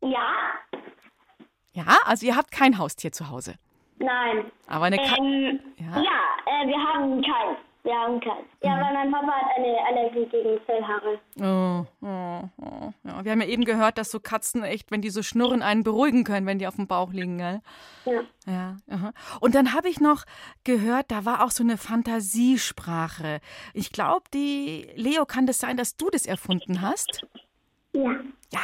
Ja. 0.00 0.32
Ja, 1.72 1.84
also 2.06 2.24
ihr 2.26 2.34
habt 2.36 2.50
kein 2.50 2.78
Haustier 2.78 3.12
zu 3.12 3.28
Hause. 3.28 3.56
Nein. 3.98 4.50
Aber 4.66 4.86
eine 4.86 4.96
Katze. 4.96 5.18
Ähm, 5.20 5.60
Ja. 5.76 6.00
ja, 6.00 6.62
äh, 6.62 6.66
wir 6.66 6.78
haben 6.78 7.20
keins. 7.22 7.58
Haben 7.84 8.20
keins. 8.20 8.46
Ja, 8.62 8.76
Mhm. 8.76 8.80
weil 8.82 8.92
mein 8.94 9.10
Papa 9.10 9.32
hat 9.32 9.56
eine 9.56 9.76
Allergie 9.86 10.26
gegen 10.26 10.60
Fellhaare. 10.66 11.18
Oh, 11.40 11.86
oh, 12.06 12.48
oh. 12.62 12.92
Ja, 13.04 13.24
wir 13.24 13.32
haben 13.32 13.40
ja 13.40 13.46
eben 13.48 13.64
gehört, 13.64 13.98
dass 13.98 14.10
so 14.10 14.20
Katzen 14.20 14.62
echt, 14.64 14.90
wenn 14.90 15.00
die 15.02 15.10
so 15.10 15.22
schnurren, 15.22 15.62
einen 15.62 15.82
beruhigen 15.82 16.24
können, 16.24 16.46
wenn 16.46 16.58
die 16.58 16.66
auf 16.66 16.76
dem 16.76 16.86
Bauch 16.86 17.12
liegen, 17.12 17.38
gell? 17.38 17.60
Ja. 18.04 18.20
Ja. 18.46 18.76
Aha. 18.90 19.12
Und 19.40 19.54
dann 19.54 19.74
habe 19.74 19.88
ich 19.88 20.00
noch 20.00 20.24
gehört, 20.64 21.10
da 21.10 21.24
war 21.24 21.44
auch 21.44 21.50
so 21.50 21.62
eine 21.64 21.76
Fantasiesprache. 21.78 23.40
Ich 23.74 23.92
glaube, 23.92 24.24
die 24.32 24.88
Leo, 24.94 25.24
kann 25.26 25.46
das 25.46 25.58
sein, 25.58 25.76
dass 25.76 25.96
du 25.96 26.10
das 26.10 26.26
erfunden 26.26 26.80
hast? 26.82 27.22
Ja. 27.92 28.12
Ja. 28.52 28.60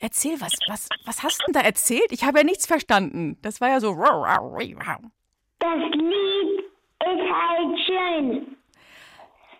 Erzähl, 0.00 0.40
was, 0.40 0.52
was, 0.68 0.88
was 1.06 1.22
hast 1.22 1.40
du 1.40 1.44
denn 1.46 1.54
da 1.54 1.60
erzählt? 1.66 2.10
Ich 2.10 2.24
habe 2.24 2.38
ja 2.38 2.44
nichts 2.44 2.66
verstanden. 2.66 3.38
Das 3.42 3.60
war 3.60 3.68
ja 3.68 3.80
so. 3.80 3.94
Das 5.60 5.74
Lied 5.92 6.57
ist 7.00 7.32
halt 7.32 7.78
schön. 7.86 8.56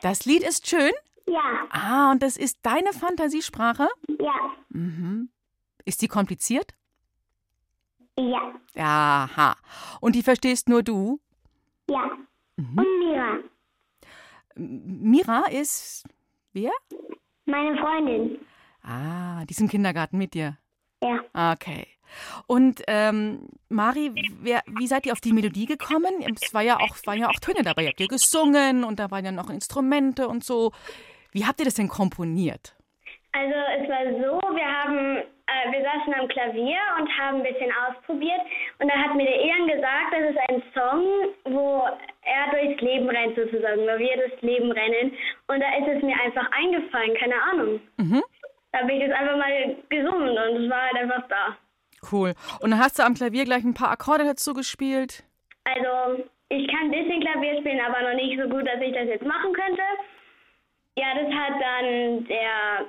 Das 0.02 0.24
Lied 0.24 0.42
ist 0.42 0.66
schön. 0.68 0.92
Ja, 1.26 1.66
Ah, 1.70 2.10
und 2.10 2.22
das 2.22 2.36
ist 2.36 2.58
deine 2.62 2.92
Fantasiesprache? 2.92 3.88
ja, 4.20 4.50
Mhm. 4.70 5.30
Ist 5.84 6.02
die 6.02 6.08
kompliziert? 6.08 6.72
ja, 8.16 8.52
Aha. 8.76 9.56
Und 10.00 10.14
die 10.14 10.22
verstehst 10.22 10.68
nur 10.68 10.82
du? 10.82 11.20
ja. 11.90 12.10
Mhm. 12.56 12.78
Und 12.78 12.98
Mira, 12.98 13.38
Mira 14.56 15.46
ist. 15.48 16.04
Wer? 16.52 16.72
meine 17.44 17.76
Freundin. 17.78 18.38
Ah, 18.82 19.44
die 19.46 19.52
ist 19.52 19.60
im 19.60 19.68
Kindergarten 19.68 20.18
mit 20.18 20.34
dir. 20.34 20.58
Ja. 21.02 21.52
Okay. 21.52 21.86
Und 22.46 22.82
ähm, 22.88 23.48
Mari, 23.68 24.12
wer, 24.40 24.62
wie 24.66 24.86
seid 24.86 25.06
ihr 25.06 25.12
auf 25.12 25.20
die 25.20 25.32
Melodie 25.32 25.66
gekommen? 25.66 26.24
Es 26.42 26.54
war 26.54 26.62
ja 26.62 26.78
auch, 26.78 26.96
waren 27.04 27.18
ja 27.18 27.28
auch 27.28 27.40
Töne 27.40 27.62
dabei. 27.62 27.82
Ihr 27.82 27.88
habt 27.88 28.00
ihr 28.00 28.08
gesungen 28.08 28.84
und 28.84 28.98
da 28.98 29.10
waren 29.10 29.24
ja 29.24 29.32
noch 29.32 29.50
Instrumente 29.50 30.28
und 30.28 30.44
so. 30.44 30.72
Wie 31.32 31.44
habt 31.44 31.60
ihr 31.60 31.64
das 31.64 31.74
denn 31.74 31.88
komponiert? 31.88 32.74
Also 33.32 33.54
es 33.54 33.88
war 33.88 34.04
so, 34.18 34.56
wir 34.56 34.66
haben, 34.66 35.18
äh, 35.18 35.70
wir 35.70 35.82
saßen 35.82 36.14
am 36.14 36.28
Klavier 36.28 36.80
und 36.98 37.08
haben 37.18 37.38
ein 37.38 37.42
bisschen 37.42 37.70
ausprobiert 37.86 38.40
und 38.78 38.88
da 38.88 38.94
hat 38.96 39.14
mir 39.14 39.26
der 39.26 39.44
Ian 39.44 39.66
gesagt, 39.68 40.12
das 40.12 40.30
ist 40.30 40.38
ein 40.48 40.62
Song, 40.74 41.04
wo 41.44 41.84
er 42.22 42.50
durchs 42.50 42.80
Leben 42.80 43.08
rennt 43.08 43.36
sozusagen, 43.36 43.82
wo 43.82 43.98
wir 43.98 44.16
durchs 44.16 44.40
Leben 44.42 44.72
rennen 44.72 45.12
und 45.48 45.60
da 45.60 45.68
ist 45.76 45.96
es 45.96 46.02
mir 46.02 46.16
einfach 46.18 46.50
eingefallen, 46.52 47.14
keine 47.20 47.42
Ahnung. 47.42 47.80
Mhm. 47.98 48.22
Da 48.72 48.80
habe 48.80 48.92
ich 48.92 49.02
es 49.02 49.12
einfach 49.12 49.36
mal 49.36 49.76
gesungen 49.88 50.30
und 50.30 50.64
es 50.64 50.70
war 50.70 50.82
halt 50.82 50.96
einfach 50.96 51.28
da. 51.28 51.56
Cool. 52.10 52.34
Und 52.60 52.70
dann 52.70 52.78
hast 52.78 52.98
du 52.98 53.04
am 53.04 53.14
Klavier 53.14 53.44
gleich 53.44 53.64
ein 53.64 53.74
paar 53.74 53.90
Akkorde 53.90 54.24
dazu 54.24 54.54
gespielt. 54.54 55.24
Also 55.64 56.24
ich 56.48 56.66
kann 56.68 56.86
ein 56.86 56.90
bisschen 56.90 57.20
Klavier 57.20 57.60
spielen, 57.60 57.80
aber 57.80 58.02
noch 58.02 58.14
nicht 58.14 58.38
so 58.40 58.48
gut, 58.48 58.66
dass 58.66 58.80
ich 58.80 58.92
das 58.94 59.06
jetzt 59.06 59.26
machen 59.26 59.52
könnte. 59.52 59.82
Ja, 60.96 61.14
das 61.14 61.32
hat 61.32 61.60
dann 61.60 62.24
der 62.24 62.86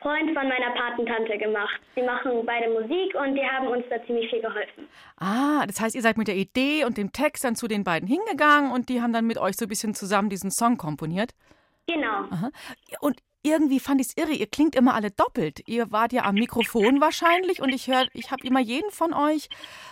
Freund 0.00 0.34
von 0.34 0.48
meiner 0.48 0.70
Patentante 0.74 1.36
gemacht. 1.36 1.80
Die 1.94 2.02
machen 2.02 2.44
beide 2.46 2.70
Musik 2.70 3.14
und 3.14 3.34
die 3.34 3.44
haben 3.44 3.68
uns 3.68 3.84
da 3.90 4.04
ziemlich 4.06 4.30
viel 4.30 4.40
geholfen. 4.40 4.88
Ah, 5.18 5.66
das 5.66 5.80
heißt, 5.80 5.94
ihr 5.94 6.02
seid 6.02 6.16
mit 6.16 6.28
der 6.28 6.36
Idee 6.36 6.84
und 6.84 6.96
dem 6.96 7.12
Text 7.12 7.44
dann 7.44 7.54
zu 7.54 7.68
den 7.68 7.84
beiden 7.84 8.08
hingegangen 8.08 8.72
und 8.72 8.88
die 8.88 9.02
haben 9.02 9.12
dann 9.12 9.26
mit 9.26 9.38
euch 9.38 9.56
so 9.56 9.66
ein 9.66 9.68
bisschen 9.68 9.94
zusammen 9.94 10.30
diesen 10.30 10.50
Song 10.50 10.78
komponiert. 10.78 11.32
Genau. 11.86 12.24
Aha. 12.30 12.50
Und 13.00 13.20
irgendwie 13.42 13.80
fand 13.80 14.00
ich 14.00 14.08
es 14.08 14.16
irre, 14.16 14.32
ihr 14.32 14.46
klingt 14.46 14.74
immer 14.74 14.94
alle 14.94 15.10
doppelt. 15.10 15.66
Ihr 15.66 15.90
wart 15.90 16.12
ja 16.12 16.24
am 16.24 16.34
Mikrofon 16.34 17.00
wahrscheinlich 17.00 17.62
und 17.62 17.70
ich 17.70 17.88
hör, 17.88 18.06
ich 18.12 18.30
habe 18.30 18.46
immer 18.46 18.60
jeden 18.60 18.90
von 18.90 19.12
euch 19.14 19.48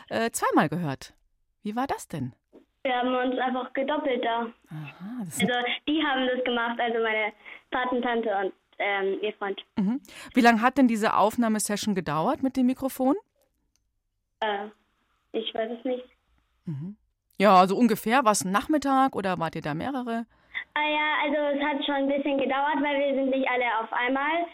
äh, 0.08 0.30
zweimal 0.30 0.68
gehört. 0.68 1.14
Wie 1.62 1.74
war 1.76 1.86
das 1.86 2.08
denn? 2.08 2.34
Wir 2.82 2.94
haben 2.94 3.14
uns 3.14 3.38
einfach 3.38 3.72
gedoppelt 3.72 4.24
da. 4.24 4.46
Aha, 4.70 5.20
Also 5.20 5.46
die 5.86 6.02
haben 6.02 6.26
das 6.26 6.44
gemacht, 6.44 6.78
also 6.80 6.98
meine 7.02 7.32
Patentante 7.70 8.30
und 8.36 8.52
ähm, 8.78 9.18
ihr 9.20 9.32
Freund. 9.34 9.60
mhm. 9.76 10.00
Wie 10.34 10.40
lange 10.40 10.62
hat 10.62 10.78
denn 10.78 10.88
diese 10.88 11.14
Aufnahmesession 11.16 11.94
gedauert 11.94 12.42
mit 12.42 12.56
dem 12.56 12.66
Mikrofon? 12.66 13.16
Äh, 14.40 14.68
ich 15.32 15.52
weiß 15.54 15.70
es 15.78 15.84
nicht. 15.84 16.04
Ja, 17.38 17.54
also 17.56 17.76
ungefähr, 17.76 18.24
was 18.24 18.44
Nachmittag 18.44 19.16
oder 19.16 19.38
wart 19.38 19.54
ihr 19.56 19.62
da 19.62 19.74
mehrere? 19.74 20.26
Ah 20.78 20.88
ja, 20.88 21.08
also 21.25 21.58
es 21.58 21.64
hat 21.64 21.85
schon 21.85 21.94
ein 21.94 22.08
bisschen 22.08 22.38
gedauert, 22.38 22.78
weil 22.80 22.99
wir 22.99 23.14
sind 23.14 23.30
nicht 23.30 23.50
alle 23.50 23.64
auf 23.80 23.92
einmal, 23.92 24.47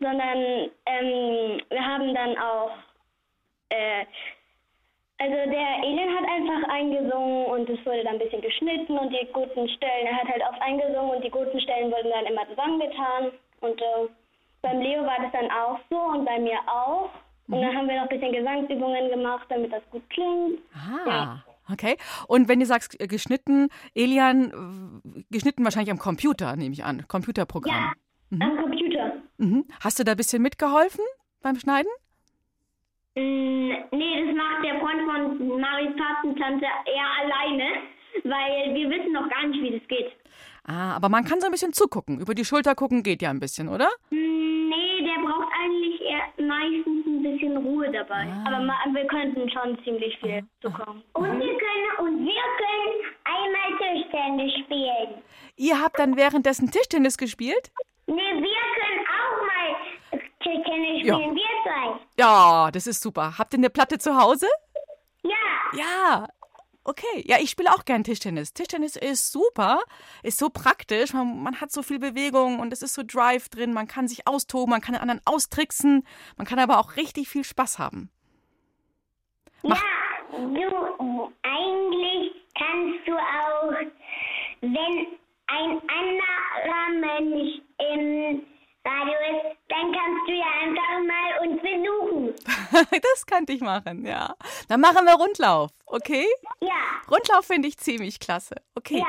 sondern 0.00 0.70
ähm, 0.86 1.60
wir 1.68 1.84
haben 1.84 2.14
dann 2.14 2.38
auch, 2.38 2.70
äh, 3.68 4.04
also 5.18 5.50
der 5.50 5.82
Elin 5.84 6.16
hat 6.16 6.24
einfach 6.30 6.68
eingesungen 6.70 7.46
und 7.46 7.68
es 7.68 7.84
wurde 7.84 8.04
dann 8.04 8.14
ein 8.14 8.18
bisschen 8.18 8.40
geschnitten 8.40 8.96
und 8.96 9.12
die 9.12 9.26
guten 9.32 9.68
Stellen, 9.68 10.06
er 10.06 10.16
hat 10.16 10.28
halt 10.28 10.42
oft 10.48 10.62
eingesungen 10.62 11.10
und 11.16 11.24
die 11.24 11.30
guten 11.30 11.60
Stellen 11.60 11.90
wurden 11.90 12.10
dann 12.10 12.26
immer 12.26 12.48
zusammengetan 12.48 13.32
und 13.60 13.80
äh, 13.82 14.08
beim 14.62 14.80
Leo 14.80 15.04
war 15.04 15.18
das 15.20 15.32
dann 15.32 15.50
auch 15.50 15.78
so 15.90 15.98
und 15.98 16.24
bei 16.24 16.38
mir 16.38 16.58
auch. 16.66 17.10
Und 17.48 17.62
dann 17.62 17.74
haben 17.74 17.88
wir 17.88 17.96
noch 17.96 18.02
ein 18.02 18.08
bisschen 18.08 18.32
Gesangsübungen 18.32 19.08
gemacht, 19.08 19.46
damit 19.48 19.72
das 19.72 19.82
gut 19.90 20.08
klingt. 20.10 20.60
Ah. 20.74 21.08
Ja. 21.08 21.44
Okay. 21.70 21.96
Und 22.26 22.48
wenn 22.48 22.60
du 22.60 22.66
sagst 22.66 23.00
äh, 23.00 23.06
geschnitten, 23.06 23.68
Elian, 23.94 25.02
geschnitten 25.30 25.64
wahrscheinlich 25.64 25.90
am 25.90 25.98
Computer, 25.98 26.56
nehme 26.56 26.72
ich 26.72 26.84
an. 26.84 27.06
Computerprogramm. 27.08 27.92
Ja, 28.30 28.46
am 28.46 28.56
Computer. 28.56 29.12
Mhm. 29.38 29.64
Hast 29.80 29.98
du 29.98 30.04
da 30.04 30.12
ein 30.12 30.16
bisschen 30.16 30.42
mitgeholfen 30.42 31.04
beim 31.42 31.56
Schneiden? 31.56 31.90
Mm, 33.14 33.72
nee, 33.92 34.26
das 34.26 34.36
macht 34.36 34.64
der 34.64 34.78
Freund 34.78 35.02
von 35.06 35.60
Maris 35.60 35.90
Patentante 35.96 36.66
eher 36.86 37.10
alleine, 37.20 37.64
weil 38.24 38.74
wir 38.74 38.90
wissen 38.90 39.12
noch 39.12 39.28
gar 39.28 39.46
nicht, 39.46 39.60
wie 39.62 39.78
das 39.78 39.88
geht. 39.88 40.12
Ah, 40.70 40.94
aber 40.96 41.08
man 41.08 41.24
kann 41.24 41.40
so 41.40 41.46
ein 41.46 41.52
bisschen 41.52 41.72
zugucken. 41.72 42.20
Über 42.20 42.34
die 42.34 42.44
Schulter 42.44 42.74
gucken 42.74 43.02
geht 43.02 43.22
ja 43.22 43.30
ein 43.30 43.40
bisschen, 43.40 43.68
oder? 43.68 43.88
Nee, 44.10 45.00
der 45.00 45.22
braucht 45.26 45.48
eigentlich 45.64 45.98
eher 46.02 46.46
meistens 46.46 47.06
ein 47.06 47.22
bisschen 47.22 47.56
Ruhe 47.56 47.90
dabei. 47.90 48.26
Aber 48.46 48.60
ma- 48.60 48.84
wir 48.92 49.06
könnten 49.06 49.48
schon 49.50 49.78
ziemlich 49.82 50.14
viel 50.20 50.44
zukommen. 50.60 51.02
Und 51.14 51.38
wir 51.40 51.56
können 51.56 51.88
und 52.00 52.18
wir 52.26 52.42
können 52.60 53.14
einmal 53.24 53.78
Tischtennis 53.78 54.52
spielen. 54.64 55.22
Ihr 55.56 55.80
habt 55.82 55.98
dann 55.98 56.16
währenddessen 56.16 56.70
Tischtennis 56.70 57.16
gespielt? 57.16 57.70
Nee, 58.06 58.14
wir 58.14 58.42
können 58.78 59.06
auch 59.08 59.40
mal 59.46 60.20
Tischtennis 60.42 61.06
Ja. 61.06 61.14
spielen, 61.14 61.34
wir 61.34 61.42
zwei. 61.64 62.00
Ja, 62.18 62.70
das 62.70 62.86
ist 62.86 63.02
super. 63.02 63.38
Habt 63.38 63.54
ihr 63.54 63.58
eine 63.58 63.70
Platte 63.70 63.96
zu 63.98 64.16
Hause? 64.20 64.46
Ja, 65.22 65.32
Ja. 65.72 66.26
Okay. 66.88 67.22
Ja, 67.26 67.36
ich 67.38 67.50
spiele 67.50 67.70
auch 67.70 67.84
gern 67.84 68.02
Tischtennis. 68.02 68.54
Tischtennis 68.54 68.96
ist 68.96 69.30
super, 69.30 69.82
ist 70.22 70.38
so 70.38 70.48
praktisch. 70.48 71.12
Man, 71.12 71.42
man 71.42 71.60
hat 71.60 71.70
so 71.70 71.82
viel 71.82 71.98
Bewegung 71.98 72.60
und 72.60 72.72
es 72.72 72.80
ist 72.80 72.94
so 72.94 73.02
Drive 73.06 73.50
drin. 73.50 73.74
Man 73.74 73.86
kann 73.86 74.08
sich 74.08 74.26
austoben, 74.26 74.70
man 74.70 74.80
kann 74.80 74.94
den 74.94 75.02
anderen 75.02 75.20
austricksen. 75.26 76.06
Man 76.38 76.46
kann 76.46 76.58
aber 76.58 76.78
auch 76.78 76.96
richtig 76.96 77.28
viel 77.28 77.44
Spaß 77.44 77.78
haben. 77.78 78.10
ja, 79.64 79.76
du, 80.32 81.30
eigentlich 81.42 82.32
kannst 82.58 83.06
du 83.06 83.12
auch, 83.12 83.70
wenn 84.62 85.06
ein 85.48 85.82
anderer 85.90 87.20
Mensch 87.20 87.60
im 87.92 88.46
Radio 88.84 89.12
ist, 89.12 89.58
dann 89.68 89.92
kannst 89.92 90.26
du 90.26 90.32
ja 90.32 90.46
einfach 90.62 91.06
mal 91.06 91.46
uns 91.46 91.60
besuchen. 91.60 92.98
das 93.02 93.26
könnte 93.26 93.52
ich 93.52 93.60
machen, 93.60 94.06
ja. 94.06 94.34
Dann 94.68 94.80
machen 94.80 95.04
wir 95.04 95.14
Rundlauf, 95.14 95.70
okay? 95.86 96.26
Ja. 96.60 96.68
Rundlauf 97.10 97.46
finde 97.46 97.68
ich 97.68 97.78
ziemlich 97.78 98.20
klasse. 98.20 98.56
Okay. 98.74 99.04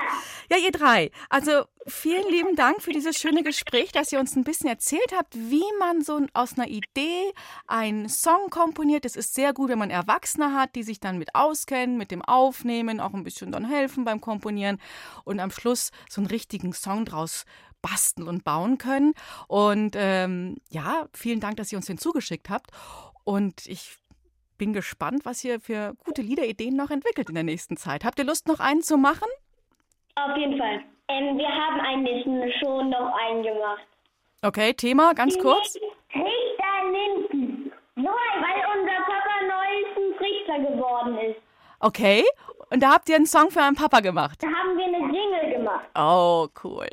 Ja. 0.49 0.57
ihr 0.57 0.71
drei. 0.71 1.11
Also 1.29 1.63
vielen 1.87 2.27
lieben 2.29 2.55
Dank 2.55 2.81
für 2.81 2.91
dieses 2.91 3.17
schöne 3.17 3.43
Gespräch, 3.43 3.91
dass 3.91 4.11
ihr 4.11 4.19
uns 4.19 4.35
ein 4.35 4.43
bisschen 4.43 4.69
erzählt 4.69 5.13
habt, 5.15 5.35
wie 5.35 5.63
man 5.79 6.01
so 6.01 6.25
aus 6.33 6.57
einer 6.57 6.67
Idee 6.67 7.31
einen 7.67 8.09
Song 8.09 8.49
komponiert. 8.49 9.05
Es 9.05 9.15
ist 9.15 9.33
sehr 9.33 9.53
gut, 9.53 9.69
wenn 9.69 9.79
man 9.79 9.89
Erwachsene 9.89 10.53
hat, 10.53 10.75
die 10.75 10.83
sich 10.83 10.99
dann 10.99 11.17
mit 11.17 11.35
auskennen, 11.35 11.97
mit 11.97 12.11
dem 12.11 12.21
Aufnehmen, 12.21 12.99
auch 12.99 13.13
ein 13.13 13.23
bisschen 13.23 13.51
dann 13.51 13.65
helfen 13.65 14.05
beim 14.05 14.21
Komponieren 14.21 14.79
und 15.23 15.39
am 15.39 15.51
Schluss 15.51 15.91
so 16.09 16.21
einen 16.21 16.27
richtigen 16.27 16.73
Song 16.73 17.05
draus 17.05 17.45
basteln 17.81 18.27
und 18.27 18.43
bauen 18.43 18.77
können. 18.77 19.13
Und 19.47 19.95
ähm, 19.97 20.57
ja, 20.69 21.07
vielen 21.13 21.39
Dank, 21.39 21.57
dass 21.57 21.71
ihr 21.71 21.77
uns 21.77 21.87
den 21.87 21.97
zugeschickt 21.97 22.49
habt. 22.49 22.71
Und 23.23 23.65
ich 23.67 23.97
bin 24.57 24.73
gespannt, 24.73 25.25
was 25.25 25.43
ihr 25.43 25.59
für 25.59 25.93
gute 26.05 26.21
Liederideen 26.21 26.75
noch 26.75 26.91
entwickelt 26.91 27.29
in 27.29 27.35
der 27.35 27.43
nächsten 27.43 27.77
Zeit. 27.77 28.03
Habt 28.03 28.19
ihr 28.19 28.25
Lust, 28.25 28.47
noch 28.47 28.59
einen 28.59 28.81
zu 28.81 28.97
machen? 28.97 29.27
Auf 30.15 30.35
jeden 30.37 30.57
Fall. 30.57 30.81
Ähm, 31.07 31.37
wir 31.37 31.47
haben 31.47 31.79
eigentlich 31.79 32.23
schon 32.59 32.89
noch 32.89 33.13
einen 33.25 33.43
gemacht. 33.43 33.83
Okay, 34.41 34.73
Thema, 34.73 35.13
ganz 35.13 35.37
kurz. 35.39 35.75
Richter 36.13 36.91
Linden. 36.91 37.71
Weil 37.95 38.63
unser 38.73 38.97
Papa 39.05 39.35
neuestens 39.47 40.21
Richter 40.21 40.59
geworden 40.59 41.17
ist. 41.17 41.41
Okay, 41.81 42.23
und 42.69 42.83
da 42.83 42.93
habt 42.93 43.09
ihr 43.09 43.15
einen 43.15 43.25
Song 43.25 43.49
für 43.51 43.59
euren 43.59 43.75
Papa 43.75 43.99
gemacht. 43.99 44.41
Da 44.41 44.47
haben 44.47 44.77
wir 44.77 44.85
eine 44.85 45.13
Jingle 45.13 45.57
gemacht. 45.57 45.85
Oh, 45.95 46.47
cool. 46.63 46.87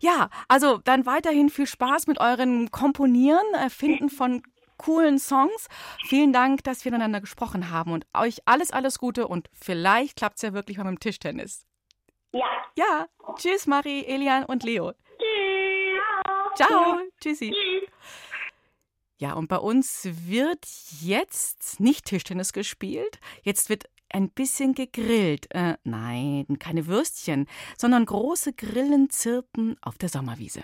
Ja, 0.00 0.30
also 0.48 0.78
dann 0.78 1.06
weiterhin 1.06 1.50
viel 1.50 1.66
Spaß 1.66 2.06
mit 2.06 2.20
eurem 2.20 2.70
Komponieren, 2.70 3.54
Erfinden 3.54 4.10
von 4.10 4.42
coolen 4.78 5.18
Songs. 5.18 5.68
Vielen 6.06 6.32
Dank, 6.32 6.64
dass 6.64 6.84
wir 6.84 6.92
miteinander 6.92 7.20
gesprochen 7.20 7.70
haben 7.70 7.92
und 7.92 8.06
euch 8.14 8.38
alles, 8.46 8.70
alles 8.70 8.98
Gute 8.98 9.28
und 9.28 9.50
vielleicht 9.52 10.16
klappt 10.16 10.36
es 10.36 10.42
ja 10.42 10.52
wirklich 10.52 10.78
mal 10.78 10.84
mit 10.84 10.94
dem 10.94 11.00
Tischtennis. 11.00 11.66
Ja. 12.32 12.46
Ja, 12.76 13.06
tschüss 13.36 13.66
Marie, 13.66 14.04
Elian 14.04 14.44
und 14.44 14.62
Leo. 14.62 14.92
Tschüss. 15.18 16.66
Ciao, 16.66 16.98
tschüssi. 17.20 17.54
Ja, 19.20 19.32
und 19.32 19.48
bei 19.48 19.56
uns 19.56 20.08
wird 20.26 20.64
jetzt 21.00 21.80
nicht 21.80 22.06
Tischtennis 22.06 22.52
gespielt, 22.52 23.18
jetzt 23.42 23.68
wird 23.68 23.86
ein 24.10 24.30
bisschen 24.30 24.74
gegrillt. 24.74 25.46
Äh, 25.54 25.76
nein, 25.84 26.46
keine 26.58 26.86
Würstchen, 26.86 27.46
sondern 27.76 28.06
große 28.06 28.52
Grillen 28.52 29.10
zirpen 29.10 29.76
auf 29.80 29.98
der 29.98 30.08
Sommerwiese. 30.08 30.62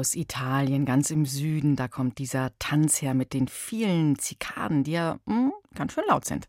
Aus 0.00 0.14
Italien, 0.14 0.86
ganz 0.86 1.10
im 1.10 1.26
Süden, 1.26 1.76
da 1.76 1.86
kommt 1.86 2.16
dieser 2.16 2.52
Tanz 2.58 3.02
her 3.02 3.12
mit 3.12 3.34
den 3.34 3.48
vielen 3.48 4.18
Zikaden, 4.18 4.82
die 4.82 4.92
ja 4.92 5.18
hm, 5.26 5.52
ganz 5.74 5.92
schön 5.92 6.04
laut 6.08 6.24
sind. 6.24 6.48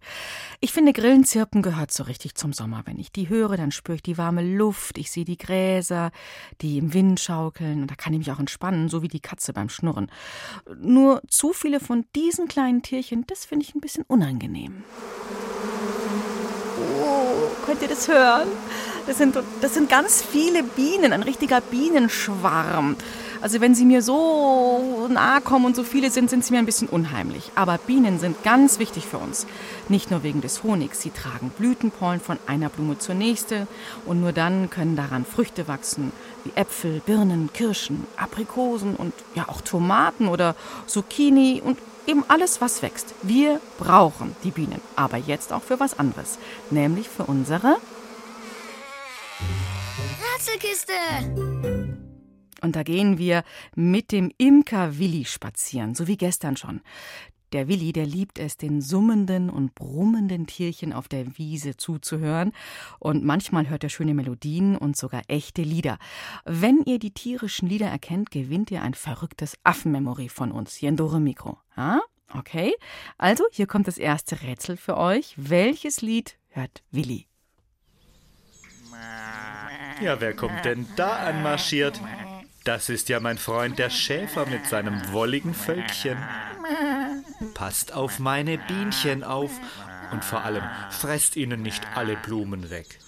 Ich 0.62 0.72
finde, 0.72 0.94
Grillenzirpen 0.94 1.62
gehört 1.62 1.92
so 1.92 2.04
richtig 2.04 2.36
zum 2.36 2.54
Sommer. 2.54 2.84
Wenn 2.86 2.98
ich 2.98 3.12
die 3.12 3.28
höre, 3.28 3.58
dann 3.58 3.74
spüre 3.74 3.98
ich 3.98 4.04
die 4.04 4.18
warme 4.18 4.42
Luft, 4.42 4.98
ich 4.98 5.12
sehe 5.12 5.26
die 5.26 5.38
Gräser, 5.38 6.12
die 6.62 6.78
im 6.78 6.94
Wind 6.94 7.20
schaukeln 7.20 7.82
und 7.82 7.92
da 7.92 7.96
kann 7.96 8.14
ich 8.14 8.20
mich 8.20 8.32
auch 8.32 8.40
entspannen, 8.40 8.88
so 8.88 9.02
wie 9.02 9.10
die 9.10 9.20
Katze 9.20 9.52
beim 9.52 9.68
Schnurren. 9.68 10.10
Nur 10.80 11.22
zu 11.28 11.52
viele 11.52 11.82
von 11.82 12.06
diesen 12.16 12.48
kleinen 12.48 12.84
Tierchen, 12.84 13.26
das 13.28 13.44
finde 13.44 13.66
ich 13.66 13.76
ein 13.76 13.82
bisschen 13.82 14.06
unangenehm. 14.08 14.86
Oh, 17.04 17.66
könnt 17.66 17.82
ihr 17.82 17.90
das 17.90 18.08
hören? 18.08 18.48
Das 19.08 19.18
sind, 19.18 19.36
das 19.62 19.74
sind 19.74 19.90
ganz 19.90 20.22
viele 20.24 20.64
Bienen, 20.64 21.12
ein 21.12 21.24
richtiger 21.24 21.60
Bienenschwarm. 21.60 22.96
Also 23.42 23.60
wenn 23.60 23.74
sie 23.74 23.86
mir 23.86 24.04
so 24.04 25.08
nahe 25.10 25.42
kommen 25.42 25.66
und 25.66 25.76
so 25.76 25.84
viele 25.84 26.12
sind, 26.12 26.30
sind 26.30 26.46
sie 26.46 26.54
mir 26.54 26.60
ein 26.60 26.66
bisschen 26.66 26.88
unheimlich. 26.88 27.52
Aber 27.56 27.78
Bienen 27.80 28.20
sind 28.20 28.44
ganz 28.44 28.78
wichtig 28.78 29.06
für 29.08 29.18
uns. 29.18 29.48
Nicht 29.90 30.12
nur 30.12 30.24
wegen 30.24 30.42
des 30.42 30.64
Honigs. 30.64 31.02
Sie 31.02 31.10
tragen 31.10 31.50
Blütenpollen 31.50 32.22
von 32.22 32.38
einer 32.46 32.70
Blume 32.70 33.00
zur 33.00 33.16
nächsten 33.16 33.68
und 34.06 34.22
nur 34.22 34.32
dann 34.32 34.70
können 34.70 34.96
daran 34.96 35.26
Früchte 35.26 35.68
wachsen, 35.68 36.12
wie 36.44 36.52
Äpfel, 36.56 37.02
Birnen, 37.06 37.52
Kirschen, 37.52 38.06
Aprikosen 38.16 38.96
und 38.96 39.14
ja 39.34 39.50
auch 39.50 39.62
Tomaten 39.62 40.28
oder 40.28 40.56
Zucchini 40.86 41.62
und 41.64 41.80
eben 42.08 42.24
alles, 42.28 42.62
was 42.62 42.82
wächst. 42.82 43.14
Wir 43.24 43.60
brauchen 43.80 44.36
die 44.44 44.52
Bienen, 44.52 44.82
aber 44.96 45.18
jetzt 45.18 45.52
auch 45.52 45.64
für 45.64 45.80
was 45.80 45.98
anderes, 45.98 46.38
nämlich 46.70 47.10
für 47.10 47.24
unsere 47.24 47.78
Rätselkiste. 50.36 51.51
Und 52.62 52.76
da 52.76 52.84
gehen 52.84 53.18
wir 53.18 53.44
mit 53.76 54.12
dem 54.12 54.32
Imker 54.38 54.98
Willi 54.98 55.26
spazieren, 55.26 55.96
so 55.96 56.08
wie 56.08 56.18
gestern 56.18 56.58
schon. 56.58 56.82
Der 57.54 57.68
Willi, 57.68 57.92
der 57.92 58.06
liebt 58.06 58.40
es, 58.40 58.56
den 58.56 58.80
summenden 58.82 59.50
und 59.50 59.76
brummenden 59.76 60.48
Tierchen 60.48 60.94
auf 60.94 61.10
der 61.10 61.38
Wiese 61.38 61.76
zuzuhören. 61.76 62.54
Und 62.98 63.26
manchmal 63.26 63.68
hört 63.68 63.84
er 63.84 63.90
schöne 63.90 64.14
Melodien 64.14 64.78
und 64.78 64.96
sogar 64.96 65.24
echte 65.28 65.62
Lieder. 65.62 65.98
Wenn 66.46 66.82
ihr 66.86 66.98
die 66.98 67.12
tierischen 67.12 67.68
Lieder 67.68 67.88
erkennt, 67.88 68.32
gewinnt 68.32 68.72
ihr 68.72 68.82
ein 68.82 68.94
verrücktes 68.94 69.58
Affenmemory 69.64 70.30
von 70.30 70.54
uns 70.54 70.76
hier 70.76 70.90
in 70.90 70.96
Dore 70.96 71.20
Mikro. 71.20 71.58
Ja? 71.76 72.00
Okay? 72.34 72.74
Also, 73.18 73.44
hier 73.52 73.68
kommt 73.68 73.88
das 73.88 73.98
erste 73.98 74.42
Rätsel 74.44 74.78
für 74.78 74.96
euch. 74.96 75.34
Welches 75.36 76.02
Lied 76.02 76.38
hört 76.52 76.84
Willi? 76.92 77.28
Ja, 80.02 80.20
wer 80.22 80.34
kommt 80.34 80.64
denn 80.64 80.88
da 80.96 81.18
anmarschiert? 81.18 82.00
Das 82.64 82.90
ist 82.90 83.10
ja 83.10 83.20
mein 83.20 83.38
Freund 83.38 83.80
der 83.80 83.90
Schäfer 83.90 84.46
mit 84.46 84.68
seinem 84.68 85.12
wolligen 85.12 85.54
Völkchen. 85.54 86.18
Passt 87.56 87.94
auf 87.94 88.20
meine 88.20 88.60
Bienchen 88.60 89.24
auf 89.24 89.52
und 90.12 90.24
vor 90.24 90.44
allem 90.44 90.64
fresst 90.92 91.38
ihnen 91.38 91.64
nicht 91.64 91.82
alle 91.96 92.18
Blumen 92.18 92.70
weg. 92.70 93.00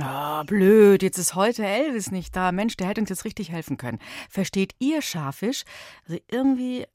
Ah, 0.00 0.44
blöd, 0.44 1.02
jetzt 1.18 1.30
ist 1.30 1.34
heute 1.34 1.66
Elvis 1.66 2.10
nicht 2.12 2.34
da. 2.36 2.52
Mensch, 2.52 2.76
der 2.76 2.86
hätte 2.86 3.00
uns 3.00 3.10
jetzt 3.10 3.24
richtig 3.24 3.50
helfen 3.50 3.76
können. 3.76 3.98
Versteht 4.30 4.74
ihr 4.78 5.02
Scharfisch? 5.02 5.64
Also 6.06 6.20
irgendwie 6.30 6.86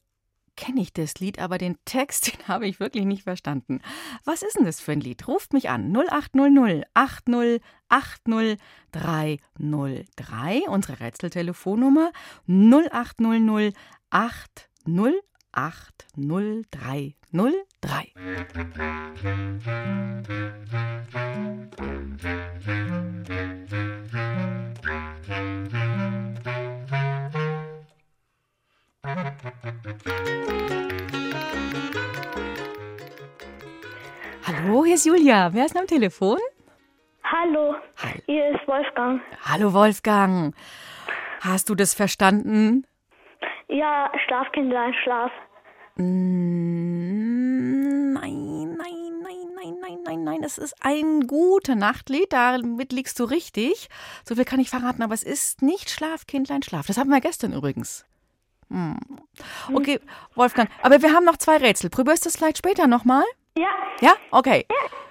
kenne 0.56 0.80
ich 0.80 0.92
das 0.92 1.16
Lied, 1.16 1.38
aber 1.38 1.58
den 1.58 1.76
Text, 1.84 2.32
den 2.32 2.48
habe 2.48 2.66
ich 2.66 2.80
wirklich 2.80 3.04
nicht 3.04 3.24
verstanden. 3.24 3.80
Was 4.24 4.42
ist 4.42 4.56
denn 4.56 4.64
das 4.64 4.80
für 4.80 4.92
ein 4.92 5.00
Lied? 5.00 5.28
Ruft 5.28 5.52
mich 5.52 5.68
an 5.68 5.94
0800 5.94 6.84
80 6.94 7.60
80 7.90 8.58
303, 8.92 10.62
unsere 10.68 11.00
Rätseltelefonnummer 11.00 12.10
0800 12.48 13.74
80 14.10 14.68
80 15.52 15.98
303. 16.16 17.14
Hallo, 17.34 17.50
hier 34.84 34.94
ist 34.94 35.04
Julia. 35.04 35.52
Wer 35.52 35.64
ist 35.64 35.74
denn 35.74 35.82
am 35.82 35.88
Telefon? 35.88 36.38
Hallo, 37.24 37.74
Hi. 37.96 38.22
hier 38.26 38.50
ist 38.50 38.68
Wolfgang. 38.68 39.20
Hallo, 39.44 39.72
Wolfgang. 39.72 40.54
Hast 41.40 41.68
du 41.68 41.74
das 41.74 41.94
verstanden? 41.94 42.86
Ja, 43.66 44.12
Schlafkindlein, 44.24 44.94
Schlaf. 45.02 45.32
Mm, 45.96 47.34
Nein, 48.14 48.76
nein, 48.76 49.22
nein, 49.22 49.48
nein, 49.54 49.74
nein, 49.80 49.98
nein, 50.04 50.24
nein. 50.24 50.42
Es 50.42 50.58
ist 50.58 50.74
ein 50.80 51.26
gute 51.26 51.76
Nachtlied. 51.76 52.32
Damit 52.32 52.92
liegst 52.92 53.18
du 53.20 53.24
richtig. 53.24 53.88
So 54.28 54.34
viel 54.34 54.44
kann 54.44 54.60
ich 54.60 54.70
verraten, 54.70 55.02
aber 55.02 55.14
es 55.14 55.22
ist 55.22 55.62
nicht 55.62 55.90
Schlaf, 55.90 56.26
Kindlein, 56.26 56.62
Schlaf. 56.62 56.86
Das 56.86 56.96
hatten 56.98 57.10
wir 57.10 57.20
gestern 57.20 57.52
übrigens. 57.52 58.04
Hm. 58.70 58.98
Okay, 59.72 60.00
Wolfgang. 60.34 60.70
Aber 60.82 61.00
wir 61.02 61.12
haben 61.12 61.24
noch 61.24 61.36
zwei 61.36 61.58
Rätsel. 61.58 61.90
Probierst 61.90 62.24
du 62.24 62.28
es 62.28 62.36
vielleicht 62.36 62.58
später 62.58 62.86
nochmal? 62.86 63.24
Ja, 63.56 63.68
Ja? 64.00 64.14
Okay. 64.30 64.66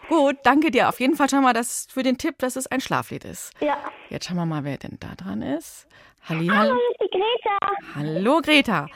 Gut, 0.10 0.36
danke 0.43 0.69
dir. 0.69 0.89
Auf 0.89 0.99
jeden 0.99 1.15
Fall 1.15 1.29
schon 1.29 1.43
mal 1.43 1.53
das, 1.53 1.88
für 1.89 2.03
den 2.03 2.17
Tipp, 2.17 2.38
dass 2.39 2.56
es 2.58 2.67
ein 2.67 2.82
Schlaflied 2.82 3.23
ist. 3.25 3.51
ja. 3.62 3.77
Jetzt 4.10 4.27
schauen 4.27 4.36
wir 4.38 4.45
mal, 4.45 4.63
wer 4.63 4.77
denn 4.77 4.97
da 4.99 5.15
dran 5.15 5.41
ist. 5.41 5.88
Halli, 6.27 6.47
Hallo, 6.47 6.77
die 7.01 7.08
Greta. 7.10 7.58
Hallo, 7.95 8.41
Greta. 8.41 8.88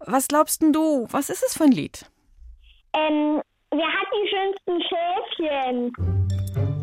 Was 0.00 0.28
glaubst 0.28 0.60
denn 0.62 0.72
du? 0.72 1.06
Was 1.10 1.30
ist 1.30 1.42
es 1.44 1.56
für 1.56 1.64
ein 1.64 1.72
Lied? 1.72 2.04
Ähm, 2.94 3.40
wer 3.70 3.86
hat 3.86 4.06
die 4.12 4.28
schönsten 4.28 4.82
Schäfchen? 4.82 5.92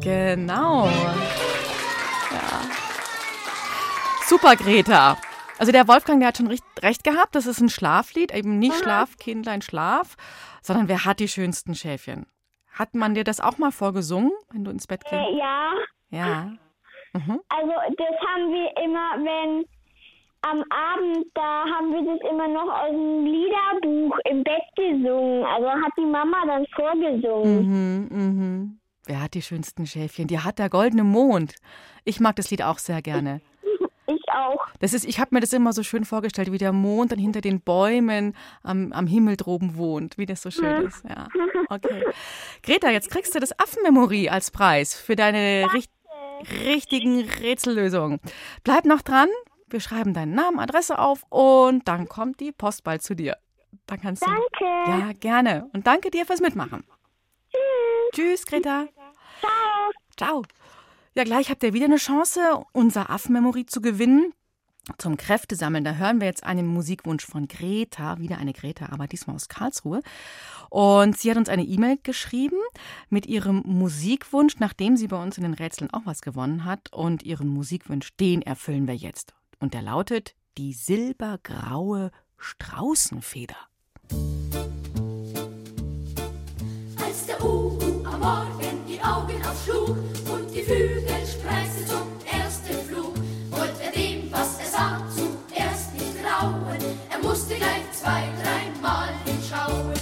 Genau. 0.01 0.87
Ja. 2.31 2.61
Super, 4.25 4.55
Greta. 4.55 5.17
Also 5.59 5.71
der 5.71 5.87
Wolfgang, 5.87 6.19
der 6.19 6.29
hat 6.29 6.37
schon 6.37 6.47
recht, 6.47 6.63
recht 6.81 7.03
gehabt. 7.03 7.35
Das 7.35 7.45
ist 7.45 7.61
ein 7.61 7.69
Schlaflied, 7.69 8.33
eben 8.33 8.59
nicht 8.59 8.75
Schlaf, 8.75 9.17
Kindlein, 9.17 9.61
Schlaf, 9.61 10.15
sondern 10.61 10.87
wer 10.87 11.05
hat 11.05 11.19
die 11.19 11.27
schönsten 11.27 11.75
Schäfchen? 11.75 12.25
Hat 12.71 12.95
man 12.95 13.13
dir 13.13 13.23
das 13.23 13.39
auch 13.39 13.57
mal 13.59 13.71
vorgesungen, 13.71 14.31
wenn 14.51 14.63
du 14.63 14.71
ins 14.71 14.87
Bett 14.87 15.03
gehst? 15.03 15.13
Äh, 15.13 15.37
ja, 15.37 15.71
Ja. 16.09 16.51
Mhm. 17.13 17.39
also 17.49 17.71
das 17.95 18.27
haben 18.27 18.51
wir 18.51 18.83
immer, 18.83 19.23
wenn 19.23 19.65
am 20.41 20.63
Abend, 20.71 21.27
da 21.35 21.63
haben 21.65 21.91
wir 21.93 22.01
das 22.11 22.29
immer 22.29 22.47
noch 22.47 22.67
aus 22.73 22.89
dem 22.89 23.25
Liederbuch 23.25 24.17
im 24.25 24.43
Bett 24.43 24.63
gesungen. 24.75 25.45
Also 25.45 25.67
hat 25.69 25.91
die 25.97 26.05
Mama 26.05 26.37
dann 26.47 26.65
vorgesungen. 26.75 27.67
Mhm, 27.67 28.07
mhm. 28.09 28.79
Wer 29.05 29.21
hat 29.21 29.35
die 29.35 29.41
schönsten 29.41 29.85
Schäfchen? 29.85 30.27
Die 30.27 30.39
hat 30.39 30.59
der 30.59 30.69
goldene 30.69 31.03
Mond. 31.03 31.55
Ich 32.03 32.19
mag 32.19 32.35
das 32.35 32.49
Lied 32.51 32.63
auch 32.63 32.79
sehr 32.79 33.01
gerne. 33.01 33.41
Ich 34.33 34.39
auch. 34.39 34.67
Das 34.79 34.93
ist, 34.93 35.05
ich 35.05 35.19
habe 35.19 35.35
mir 35.35 35.41
das 35.41 35.53
immer 35.53 35.73
so 35.73 35.83
schön 35.83 36.05
vorgestellt, 36.05 36.51
wie 36.51 36.57
der 36.57 36.73
Mond 36.73 37.11
dann 37.11 37.19
hinter 37.19 37.41
den 37.41 37.61
Bäumen 37.61 38.35
am, 38.63 38.91
am 38.93 39.07
Himmel 39.07 39.37
droben 39.37 39.75
wohnt, 39.75 40.17
wie 40.17 40.25
das 40.25 40.41
so 40.41 40.51
schön 40.51 40.85
ist. 40.85 41.03
Ja. 41.07 41.27
Okay. 41.69 42.03
Greta, 42.61 42.89
jetzt 42.89 43.09
kriegst 43.09 43.33
du 43.33 43.39
das 43.39 43.57
Affenmemory 43.57 44.29
als 44.29 44.51
Preis 44.51 44.93
für 44.95 45.15
deine 45.15 45.67
richt 45.73 45.91
richtigen 46.65 47.21
Rätsellösungen. 47.21 48.19
Bleib 48.63 48.85
noch 48.85 49.01
dran. 49.01 49.29
Wir 49.67 49.79
schreiben 49.79 50.13
deinen 50.13 50.35
Namen, 50.35 50.59
Adresse 50.59 50.99
auf 50.99 51.25
und 51.29 51.87
dann 51.87 52.07
kommt 52.07 52.39
die 52.39 52.51
Post 52.51 52.83
bald 52.83 53.01
zu 53.01 53.15
dir. 53.15 53.37
Dann 53.87 54.01
kannst 54.01 54.23
du. 54.23 54.29
Danke. 54.29 54.91
Ja, 54.91 55.11
gerne. 55.19 55.69
Und 55.73 55.87
danke 55.87 56.11
dir 56.11 56.25
fürs 56.25 56.41
Mitmachen. 56.41 56.83
Tschüss, 58.13 58.45
Greta. 58.45 58.87
Ciao. 59.39 59.91
Ciao. 60.15 60.43
Ja, 61.15 61.23
gleich 61.23 61.51
habt 61.51 61.61
ihr 61.61 61.73
wieder 61.73 61.85
eine 61.85 61.97
Chance, 61.97 62.39
unser 62.71 63.11
Affenmemory 63.11 63.67
zu 63.67 63.81
gewinnen. 63.81 64.33
Zum 64.97 65.15
Kräftesammeln, 65.15 65.83
da 65.83 65.93
hören 65.93 66.19
wir 66.19 66.27
jetzt 66.27 66.43
einen 66.43 66.65
Musikwunsch 66.65 67.23
von 67.23 67.47
Greta, 67.47 68.17
wieder 68.17 68.37
eine 68.39 68.51
Greta, 68.51 68.87
aber 68.91 69.05
diesmal 69.07 69.35
aus 69.35 69.47
Karlsruhe. 69.47 70.01
Und 70.71 71.15
sie 71.17 71.29
hat 71.29 71.37
uns 71.37 71.49
eine 71.49 71.63
E-Mail 71.63 71.99
geschrieben 72.01 72.57
mit 73.09 73.27
ihrem 73.27 73.61
Musikwunsch, 73.63 74.55
nachdem 74.57 74.97
sie 74.97 75.07
bei 75.07 75.21
uns 75.21 75.37
in 75.37 75.43
den 75.43 75.53
Rätseln 75.53 75.93
auch 75.93 76.05
was 76.05 76.21
gewonnen 76.21 76.65
hat. 76.65 76.91
Und 76.91 77.21
ihren 77.21 77.47
Musikwunsch, 77.47 78.15
den 78.17 78.41
erfüllen 78.41 78.87
wir 78.87 78.95
jetzt. 78.95 79.35
Und 79.59 79.75
der 79.75 79.83
lautet 79.83 80.35
die 80.57 80.73
silbergraue 80.73 82.11
Straußenfeder. 82.37 83.57
Als 86.99 87.25
der 87.27 87.41
Uhu 87.41 88.03
am 88.03 88.19
Morgen 88.19 88.72
Augen 89.03 89.41
aufschlug 89.45 89.97
und 90.31 90.49
die 90.53 90.63
Flügel 90.63 91.03
spreizte 91.27 91.85
zum 91.85 92.07
ersten 92.25 92.73
Flug, 92.87 93.13
wollte 93.51 93.83
er 93.83 93.91
dem, 93.91 94.31
was 94.31 94.59
er 94.59 94.65
sah, 94.65 95.01
zuerst 95.13 95.93
nicht 95.93 96.23
trauen. 96.23 96.63
Er 97.11 97.19
musste 97.19 97.55
gleich 97.55 97.83
zwei, 97.91 98.29
dreimal 98.41 99.09
hinschauen, 99.25 99.92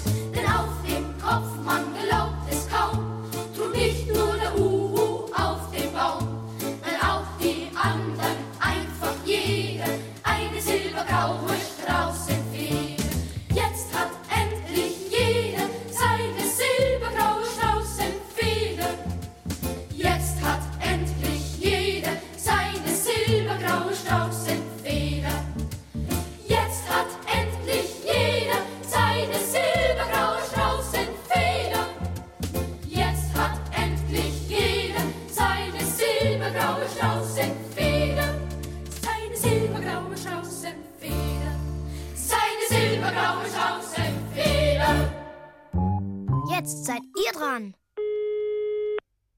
dran. 47.51 47.75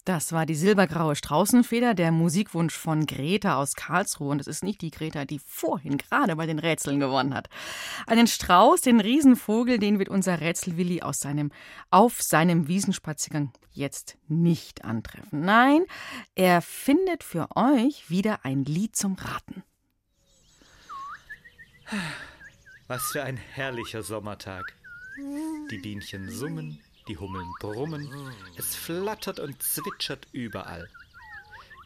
Das 0.05 0.33
war 0.33 0.45
die 0.45 0.55
silbergraue 0.55 1.15
Straußenfeder, 1.15 1.93
der 1.93 2.11
Musikwunsch 2.11 2.73
von 2.73 3.05
Greta 3.05 3.55
aus 3.55 3.73
Karlsruhe. 3.73 4.31
Und 4.31 4.41
es 4.41 4.47
ist 4.47 4.61
nicht 4.61 4.81
die 4.81 4.91
Greta, 4.91 5.23
die 5.23 5.39
vorhin 5.39 5.97
gerade 5.97 6.35
bei 6.35 6.45
den 6.45 6.59
Rätseln 6.59 6.99
gewonnen 6.99 7.33
hat. 7.33 7.47
Einen 8.05 8.27
Strauß, 8.27 8.81
den 8.81 8.99
Riesenvogel, 8.99 9.79
den 9.79 9.99
wird 9.99 10.09
unser 10.09 10.41
Rätselwilli 10.41 11.01
aus 11.01 11.21
seinem, 11.21 11.53
auf 11.89 12.21
seinem 12.21 12.67
Wiesenspaziergang 12.67 13.53
jetzt 13.71 14.17
nicht 14.27 14.83
antreffen. 14.83 15.39
Nein, 15.39 15.85
er 16.35 16.61
findet 16.61 17.23
für 17.23 17.47
euch 17.55 18.09
wieder 18.09 18.43
ein 18.43 18.65
Lied 18.65 18.97
zum 18.97 19.13
Raten. 19.13 19.63
Was 22.87 23.03
für 23.13 23.23
ein 23.23 23.37
herrlicher 23.37 24.03
Sommertag. 24.03 24.75
Die 25.71 25.77
Bienchen 25.77 26.29
summen, 26.29 26.81
die 27.07 27.17
Hummeln 27.17 27.49
brummen, 27.59 28.09
es 28.57 28.75
flattert 28.75 29.39
und 29.39 29.61
zwitschert 29.61 30.27
überall. 30.31 30.89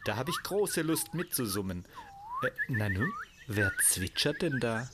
Da 0.04 0.16
habe 0.16 0.30
ich 0.30 0.42
große 0.42 0.82
Lust 0.82 1.14
mitzusummen. 1.14 1.84
Äh, 2.42 2.72
Nanu, 2.72 3.06
wer 3.46 3.72
zwitschert 3.82 4.42
denn 4.42 4.60
da? 4.60 4.88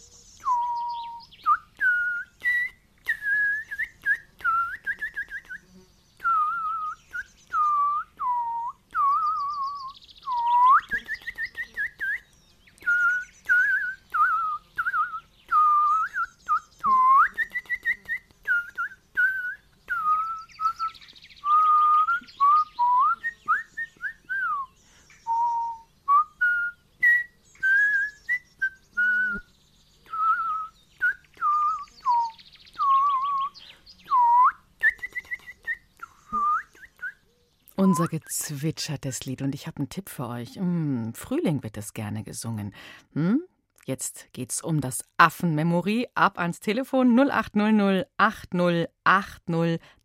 Unser 37.97 38.09
gezwitschertes 38.09 39.25
Lied. 39.25 39.41
Und 39.41 39.55
ich 39.55 39.69
habe 39.69 39.77
einen 39.77 39.89
Tipp 39.89 40.09
für 40.09 40.27
euch. 40.27 40.57
Im 40.57 41.15
Frühling 41.15 41.63
wird 41.63 41.77
es 41.77 41.95
gerne 41.95 42.25
gesungen. 42.25 42.75
Hm? 43.13 43.45
Jetzt 43.85 44.33
geht's 44.33 44.65
um 44.65 44.81
das 44.81 45.05
Affenmemory. 45.17 46.09
Ab 46.17 46.41
ans 46.41 46.59
Telefon 46.59 47.17
0800 47.17 48.09
80 48.19 48.89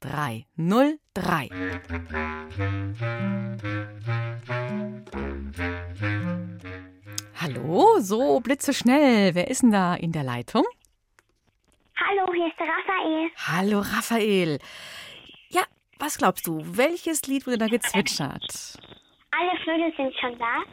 303. 0.02 1.50
Hallo, 7.42 8.00
so 8.02 8.40
blitzeschnell. 8.40 9.34
Wer 9.34 9.48
ist 9.48 9.64
denn 9.64 9.72
da 9.72 9.96
in 9.96 10.12
der 10.12 10.22
Leitung? 10.22 10.64
Hallo, 11.96 12.32
hier 12.36 12.50
ist 12.50 12.60
der 12.60 12.68
Raphael. 12.68 13.32
Hallo, 13.48 13.80
Raphael. 13.80 14.60
Was 16.00 16.18
glaubst 16.18 16.48
du? 16.48 16.62
Welches 16.66 17.24
Lied 17.28 17.46
wurde 17.46 17.58
da 17.58 17.68
gezwitschert? 17.68 18.80
Alle 19.32 19.60
Vögel 19.64 19.94
sind 19.98 20.14
schon 20.20 20.38
da. 20.40 20.64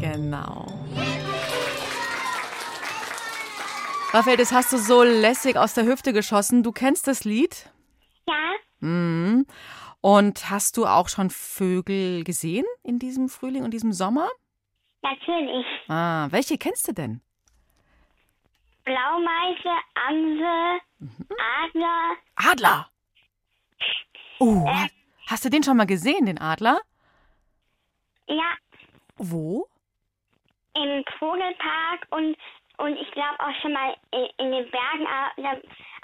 Genau. 0.00 0.66
Raphael, 4.12 4.36
das 4.36 4.52
hast 4.52 4.72
du 4.72 4.78
so 4.78 5.02
lässig 5.02 5.56
aus 5.56 5.74
der 5.74 5.84
Hüfte 5.84 6.12
geschossen. 6.12 6.62
Du 6.62 6.72
kennst 6.72 7.06
das 7.06 7.24
Lied? 7.24 7.70
Ja, 8.26 8.34
Mhm. 8.80 9.46
Und 10.00 10.48
hast 10.50 10.76
du 10.76 10.86
auch 10.86 11.08
schon 11.08 11.28
Vögel 11.30 12.22
gesehen 12.22 12.64
in 12.84 13.00
diesem 13.00 13.28
Frühling 13.28 13.64
und 13.64 13.72
diesem 13.72 13.92
Sommer? 13.92 14.28
natürlich. 15.02 15.66
Ah, 15.88 16.28
welche 16.30 16.58
kennst 16.58 16.86
du 16.88 16.92
denn? 16.92 17.20
Blaumeise, 18.84 19.70
Amsel, 20.08 20.80
Adler. 21.64 22.16
Adler. 22.36 22.90
Oh, 24.40 24.66
ha- 24.66 24.88
hast 25.26 25.44
du 25.44 25.50
den 25.50 25.62
schon 25.62 25.76
mal 25.76 25.86
gesehen, 25.86 26.26
den 26.26 26.38
Adler? 26.38 26.78
Ja, 28.28 28.52
Wo? 29.16 29.66
im 30.74 31.02
Vogelpark 31.18 32.06
und, 32.10 32.36
und 32.76 32.96
ich 32.96 33.10
glaube 33.10 33.40
auch 33.40 33.52
schon 33.60 33.72
mal 33.72 33.96
in, 34.12 34.26
in 34.46 34.52
den 34.52 34.70
Bergen, 34.70 35.06
aber 35.08 35.32
da, 35.42 35.50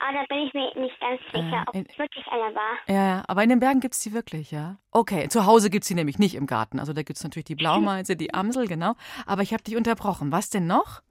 aber 0.04 0.18
da 0.18 0.24
bin 0.28 0.38
ich 0.48 0.52
mir 0.54 0.72
nicht 0.76 0.98
ganz 1.00 1.20
sicher, 1.32 1.62
Äh, 1.62 1.68
ob 1.68 1.74
in- 1.76 1.86
es 1.88 1.96
wirklich 1.98 2.26
einer 2.26 2.52
war. 2.56 2.76
Ja, 2.88 3.22
aber 3.28 3.44
in 3.44 3.50
den 3.50 3.60
Bergen 3.60 3.78
gibt's 3.78 4.00
die 4.00 4.12
wirklich, 4.12 4.50
ja? 4.50 4.78
Okay, 4.90 5.28
zu 5.28 5.46
Hause 5.46 5.70
gibt's 5.70 5.86
die 5.86 5.94
nämlich 5.94 6.18
nicht 6.18 6.34
im 6.34 6.48
Garten. 6.48 6.80
Also 6.80 6.92
da 6.92 7.04
gibt's 7.04 7.22
natürlich 7.22 7.44
die 7.44 7.54
Blaumeise, 7.94 8.16
die 8.16 8.34
Amsel, 8.34 8.66
genau. 8.66 8.94
Aber 9.26 9.42
ich 9.42 9.52
habe 9.52 9.62
dich 9.62 9.76
unterbrochen. 9.76 10.32
Was 10.32 10.50
denn 10.50 10.66
noch? 10.66 11.02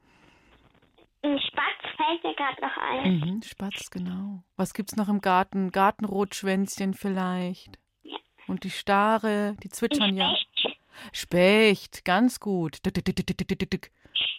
Ein 1.23 1.39
Spatz 1.39 1.95
fällt 1.95 2.23
mir 2.23 2.36
gerade 2.36 2.62
noch 2.62 2.77
ein. 2.77 3.19
Mhm, 3.19 3.41
Spatz, 3.43 3.89
genau. 3.89 4.43
Was 4.57 4.73
gibt's 4.73 4.97
noch 4.97 5.07
im 5.07 5.21
Garten? 5.21 5.71
Gartenrotschwänzchen 5.71 6.93
vielleicht. 6.93 7.79
Ja. 8.03 8.17
Und 8.47 8.65
die 8.65 8.69
Stare, 8.69 9.55
die 9.63 9.69
zwitschern 9.69 10.17
ja. 10.17 10.36
Specht. 10.36 10.77
Specht, 11.13 12.05
ganz 12.05 12.39
gut. 12.39 12.86
Dick, 12.86 12.93
dick, 12.93 13.69
dick. 13.69 13.91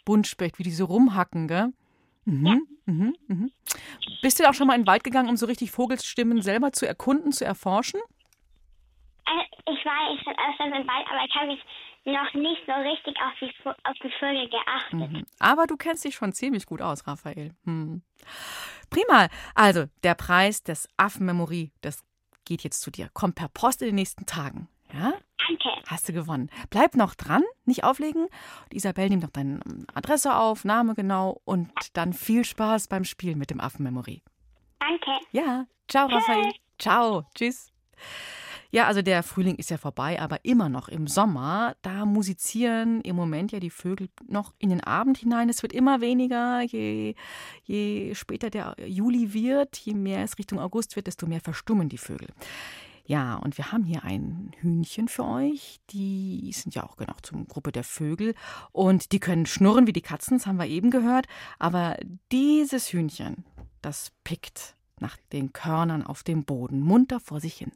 Buntspecht, 0.05 0.59
wie 0.59 0.62
die 0.62 0.70
so 0.70 0.85
rumhacken, 0.85 1.49
gell? 1.49 1.73
Mhm, 2.27 2.66
mhm, 2.87 3.16
mhm. 3.29 3.53
Bist 4.23 4.38
du 4.38 4.49
auch 4.49 4.55
schon 4.55 4.66
mal 4.66 4.75
in 4.75 4.83
den 4.83 4.87
Wald 4.87 5.05
gegangen, 5.05 5.29
um 5.29 5.37
so 5.37 5.47
richtig 5.47 5.70
Vogelstimmen 5.70 6.42
selber 6.42 6.73
zu 6.73 6.87
erkunden, 6.87 7.33
zu 7.33 7.44
erforschen? 7.44 8.01
Also, 9.25 9.40
ich 9.66 9.85
war 9.85 10.14
ich 10.14 10.23
schon 10.23 10.35
öfters 10.35 10.66
im 10.66 10.87
Wald, 10.87 11.07
aber 11.11 11.25
ich 11.27 11.35
habe 11.35 11.47
mich 11.47 11.61
noch 12.05 12.35
nicht 12.35 12.62
so 12.67 12.73
richtig 12.73 13.17
auf 13.21 13.33
die, 13.40 13.53
auf 13.64 13.97
die 14.03 14.11
Vögel 14.19 14.49
geachtet. 14.49 15.12
Mhm. 15.12 15.27
Aber 15.38 15.67
du 15.67 15.77
kennst 15.77 16.05
dich 16.05 16.14
schon 16.14 16.33
ziemlich 16.33 16.67
gut 16.67 16.83
aus, 16.83 17.07
Raphael. 17.07 17.55
Hm. 17.64 18.03
Prima. 18.90 19.29
Also, 19.55 19.87
der 20.03 20.14
Preis 20.14 20.62
des 20.62 20.88
Affenmemory, 20.97 21.73
das 21.81 22.05
geht 22.45 22.62
jetzt 22.62 22.81
zu 22.81 22.90
dir. 22.90 23.09
Kommt 23.12 23.37
per 23.37 23.49
Post 23.49 23.83
in 23.83 23.88
den 23.88 23.95
nächsten 23.95 24.27
Tagen. 24.27 24.69
Ja? 24.93 25.14
Danke. 25.47 25.69
Hast 25.87 26.09
du 26.09 26.12
gewonnen. 26.12 26.51
Bleib 26.71 26.95
noch 26.95 27.14
dran, 27.14 27.43
nicht 27.64 27.85
auflegen. 27.85 28.25
Und 28.25 28.75
Isabel 28.75 29.09
nimmt 29.09 29.23
noch 29.23 29.31
deine 29.31 29.61
Adresse 29.95 30.37
auf, 30.37 30.64
Name 30.64 30.95
genau 30.95 31.40
und 31.45 31.71
dann 31.95 32.12
viel 32.12 32.45
Spaß 32.45 32.88
beim 32.88 33.05
Spielen 33.05 33.38
mit 33.38 33.51
dem 33.51 33.61
Affenmemory. 33.61 34.23
Danke. 34.79 35.11
Ja, 35.33 35.67
ciao, 35.88 36.07
Raphael. 36.07 36.53
Ciao, 36.79 37.25
tschüss. 37.35 37.73
Ja, 38.75 38.89
also 38.89 39.03
der 39.03 39.23
Frühling 39.23 39.55
ist 39.55 39.71
ja 39.71 39.79
vorbei, 39.79 40.21
aber 40.21 40.45
immer 40.45 40.69
noch 40.69 40.89
im 40.89 41.07
Sommer, 41.07 41.77
da 41.83 42.05
musizieren 42.05 43.03
im 43.03 43.15
Moment 43.15 43.53
ja 43.53 43.61
die 43.61 43.71
Vögel 43.71 44.09
noch 44.27 44.53
in 44.59 44.71
den 44.71 44.83
Abend 44.83 45.17
hinein. 45.17 45.49
Es 45.49 45.63
wird 45.63 45.73
immer 45.73 46.01
weniger, 46.01 46.61
je, 46.63 47.15
je 47.63 48.13
später 48.17 48.51
der 48.51 48.75
Juli 48.85 49.33
wird, 49.33 49.77
je 49.77 49.95
mehr 49.95 50.25
es 50.25 50.39
Richtung 50.39 50.59
August 50.59 50.97
wird, 50.97 51.07
desto 51.07 51.29
mehr 51.29 51.41
verstummen 51.41 51.89
die 51.89 51.99
Vögel. 51.99 52.27
Ja, 53.05 53.37
und 53.37 53.59
wir 53.59 53.71
haben 53.71 53.85
hier 53.85 54.03
ein 54.03 54.51
Hühnchen 54.59 55.07
für 55.07 55.25
euch. 55.25 55.79
Die 55.91 56.51
sind 56.53 56.75
ja 56.75 56.83
auch 56.83 56.97
genau 56.97 57.15
zum 57.23 57.47
Gruppe 57.47 57.71
der 57.71 57.85
Vögel. 57.85 58.35
Und 58.73 59.13
die 59.13 59.21
können 59.21 59.47
schnurren 59.47 59.87
wie 59.87 59.93
die 59.93 60.03
Katzen, 60.03 60.39
das 60.39 60.49
haben 60.49 60.59
wir 60.59 60.67
eben 60.67 60.91
gehört. 60.91 61.27
Aber 61.61 61.97
dieses 62.33 62.93
Hühnchen, 62.93 63.45
das 63.83 64.11
pickt 64.25 64.75
nach 64.99 65.17
den 65.33 65.53
Körnern 65.53 66.03
auf 66.03 66.25
dem 66.25 66.45
Boden 66.45 66.81
munter 66.81 67.21
vor 67.21 67.39
sich 67.39 67.55
hin. 67.55 67.71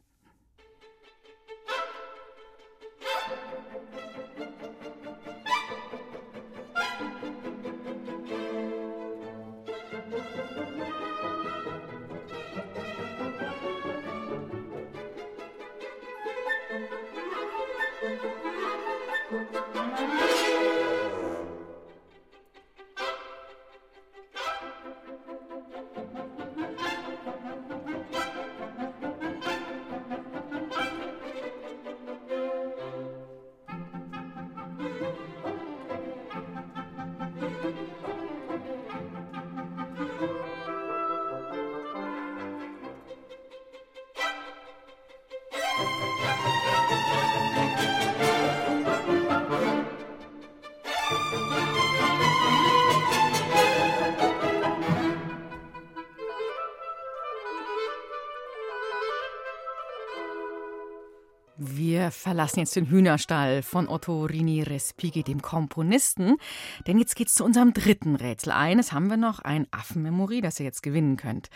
Verlassen 62.19 62.59
jetzt 62.59 62.75
den 62.75 62.89
Hühnerstall 62.89 63.63
von 63.63 63.87
Otto 63.87 64.25
Rini 64.25 64.61
Respighi, 64.61 65.23
dem 65.23 65.41
Komponisten. 65.41 66.37
Denn 66.85 66.99
jetzt 66.99 67.15
geht's 67.15 67.33
zu 67.33 67.45
unserem 67.45 67.73
dritten 67.73 68.15
Rätsel. 68.15 68.51
Eines 68.51 68.91
haben 68.91 69.09
wir 69.09 69.17
noch, 69.17 69.39
ein 69.39 69.67
Affenmemory, 69.71 70.41
das 70.41 70.59
ihr 70.59 70.65
jetzt 70.65 70.83
gewinnen 70.83 71.17
könnt. 71.17 71.49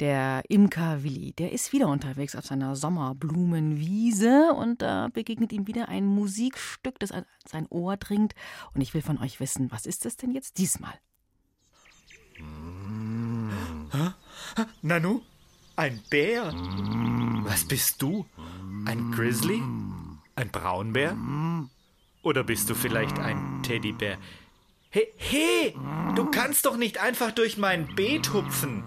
Der 0.00 0.42
Imker 0.48 1.02
Willi, 1.02 1.32
der 1.32 1.52
ist 1.52 1.72
wieder 1.72 1.88
unterwegs 1.88 2.34
auf 2.34 2.46
seiner 2.46 2.74
Sommerblumenwiese 2.74 4.54
und 4.54 4.82
da 4.82 5.08
begegnet 5.12 5.52
ihm 5.52 5.66
wieder 5.66 5.88
ein 5.88 6.06
Musikstück, 6.06 6.98
das 6.98 7.12
an 7.12 7.26
sein 7.46 7.66
Ohr 7.68 7.96
dringt. 7.96 8.34
Und 8.74 8.80
ich 8.80 8.94
will 8.94 9.02
von 9.02 9.18
euch 9.18 9.40
wissen, 9.40 9.70
was 9.70 9.84
ist 9.84 10.06
es 10.06 10.16
denn 10.16 10.32
jetzt 10.32 10.58
diesmal? 10.58 10.94
Nanu, 14.82 15.20
ein 15.76 16.00
Bär? 16.08 16.52
Was 17.44 17.64
bist 17.66 18.00
du? 18.00 18.24
Ein 18.86 19.12
Grizzly? 19.12 19.62
Ein 20.38 20.50
Braunbär? 20.52 21.16
Oder 22.22 22.44
bist 22.44 22.70
du 22.70 22.76
vielleicht 22.76 23.18
ein 23.18 23.60
Teddybär? 23.64 24.18
Hey, 24.88 25.08
hey, 25.16 25.74
du 26.14 26.26
kannst 26.26 26.64
doch 26.64 26.76
nicht 26.76 26.98
einfach 26.98 27.32
durch 27.32 27.58
mein 27.58 27.92
Beet 27.96 28.32
hupfen. 28.32 28.84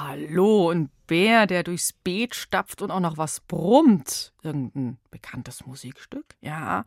Hallo, 0.00 0.70
ein 0.70 0.90
Bär, 1.06 1.46
der 1.46 1.62
durchs 1.62 1.92
Beet 1.92 2.34
stapft 2.34 2.82
und 2.82 2.90
auch 2.90 3.00
noch 3.00 3.18
was 3.18 3.40
brummt. 3.40 4.32
Irgendein 4.42 4.98
bekanntes 5.10 5.66
Musikstück? 5.66 6.19
Ja, 6.40 6.84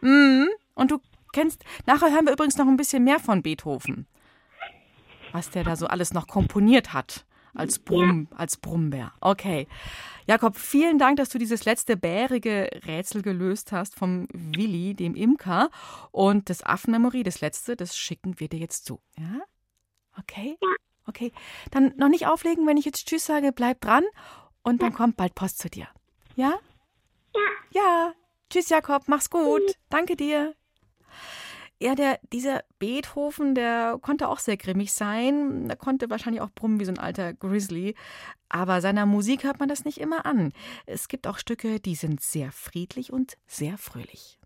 Mhm. 0.00 0.48
Und 0.74 0.90
du 0.90 0.98
kennst, 1.32 1.62
nachher 1.86 2.10
hören 2.10 2.24
wir 2.26 2.32
übrigens 2.32 2.56
noch 2.56 2.66
ein 2.66 2.76
bisschen 2.76 3.04
mehr 3.04 3.20
von 3.20 3.42
Beethoven. 3.42 4.06
Was 5.32 5.50
der 5.50 5.64
da 5.64 5.76
so 5.76 5.86
alles 5.86 6.12
noch 6.12 6.28
komponiert 6.28 6.92
hat. 6.92 7.24
Als 7.54 7.78
Brumm, 7.78 8.28
als 8.34 8.56
Brummbär. 8.56 9.12
Okay. 9.20 9.68
Jakob, 10.26 10.56
vielen 10.56 10.98
Dank, 10.98 11.18
dass 11.18 11.28
du 11.28 11.38
dieses 11.38 11.66
letzte 11.66 11.98
bärige 11.98 12.70
Rätsel 12.86 13.20
gelöst 13.20 13.72
hast 13.72 13.94
vom 13.94 14.26
Willi, 14.32 14.94
dem 14.94 15.14
Imker. 15.14 15.70
Und 16.12 16.48
das 16.48 16.62
Affenmemory, 16.62 17.22
das 17.22 17.42
letzte, 17.42 17.76
das 17.76 17.96
schicken 17.96 18.40
wir 18.40 18.48
dir 18.48 18.58
jetzt 18.58 18.86
zu. 18.86 19.00
Ja? 19.18 19.42
Okay? 20.18 20.56
Okay. 21.06 21.32
Dann 21.70 21.92
noch 21.98 22.08
nicht 22.08 22.26
auflegen, 22.26 22.66
wenn 22.66 22.78
ich 22.78 22.86
jetzt 22.86 23.06
Tschüss 23.06 23.26
sage, 23.26 23.52
bleib 23.52 23.82
dran. 23.82 24.04
Und 24.62 24.80
dann 24.80 24.94
kommt 24.94 25.16
bald 25.16 25.34
Post 25.34 25.58
zu 25.58 25.68
dir. 25.68 25.88
Ja? 26.36 26.54
Ja. 27.34 27.40
Ja. 27.72 28.12
Tschüss, 28.48 28.70
Jakob. 28.70 29.08
Mach's 29.08 29.28
gut. 29.28 29.76
Danke 29.90 30.16
dir. 30.16 30.54
Ja, 31.82 31.96
der, 31.96 32.20
dieser 32.32 32.62
Beethoven, 32.78 33.56
der 33.56 33.98
konnte 34.00 34.28
auch 34.28 34.38
sehr 34.38 34.56
grimmig 34.56 34.92
sein. 34.92 35.68
Er 35.68 35.74
konnte 35.74 36.10
wahrscheinlich 36.10 36.40
auch 36.40 36.52
brummen 36.54 36.78
wie 36.78 36.84
so 36.84 36.92
ein 36.92 36.98
alter 37.00 37.34
Grizzly. 37.34 37.96
Aber 38.48 38.80
seiner 38.80 39.04
Musik 39.04 39.42
hört 39.42 39.58
man 39.58 39.68
das 39.68 39.84
nicht 39.84 39.98
immer 39.98 40.24
an. 40.24 40.52
Es 40.86 41.08
gibt 41.08 41.26
auch 41.26 41.38
Stücke, 41.38 41.80
die 41.80 41.96
sind 41.96 42.20
sehr 42.20 42.52
friedlich 42.52 43.12
und 43.12 43.36
sehr 43.48 43.78
fröhlich. 43.78 44.38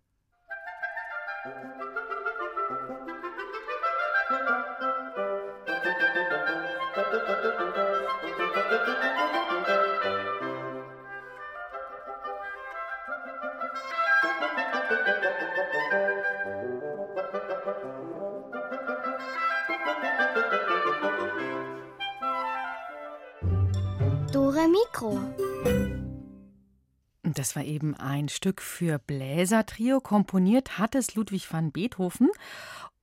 Dore 24.31 24.69
Mikro. 24.69 25.19
Das 27.23 27.57
war 27.57 27.63
eben 27.65 27.93
ein 27.95 28.29
Stück 28.29 28.61
für 28.61 28.99
Bläsertrio. 28.99 29.99
Komponiert 29.99 30.77
hat 30.77 30.95
es 30.95 31.15
Ludwig 31.15 31.51
van 31.51 31.73
Beethoven. 31.73 32.29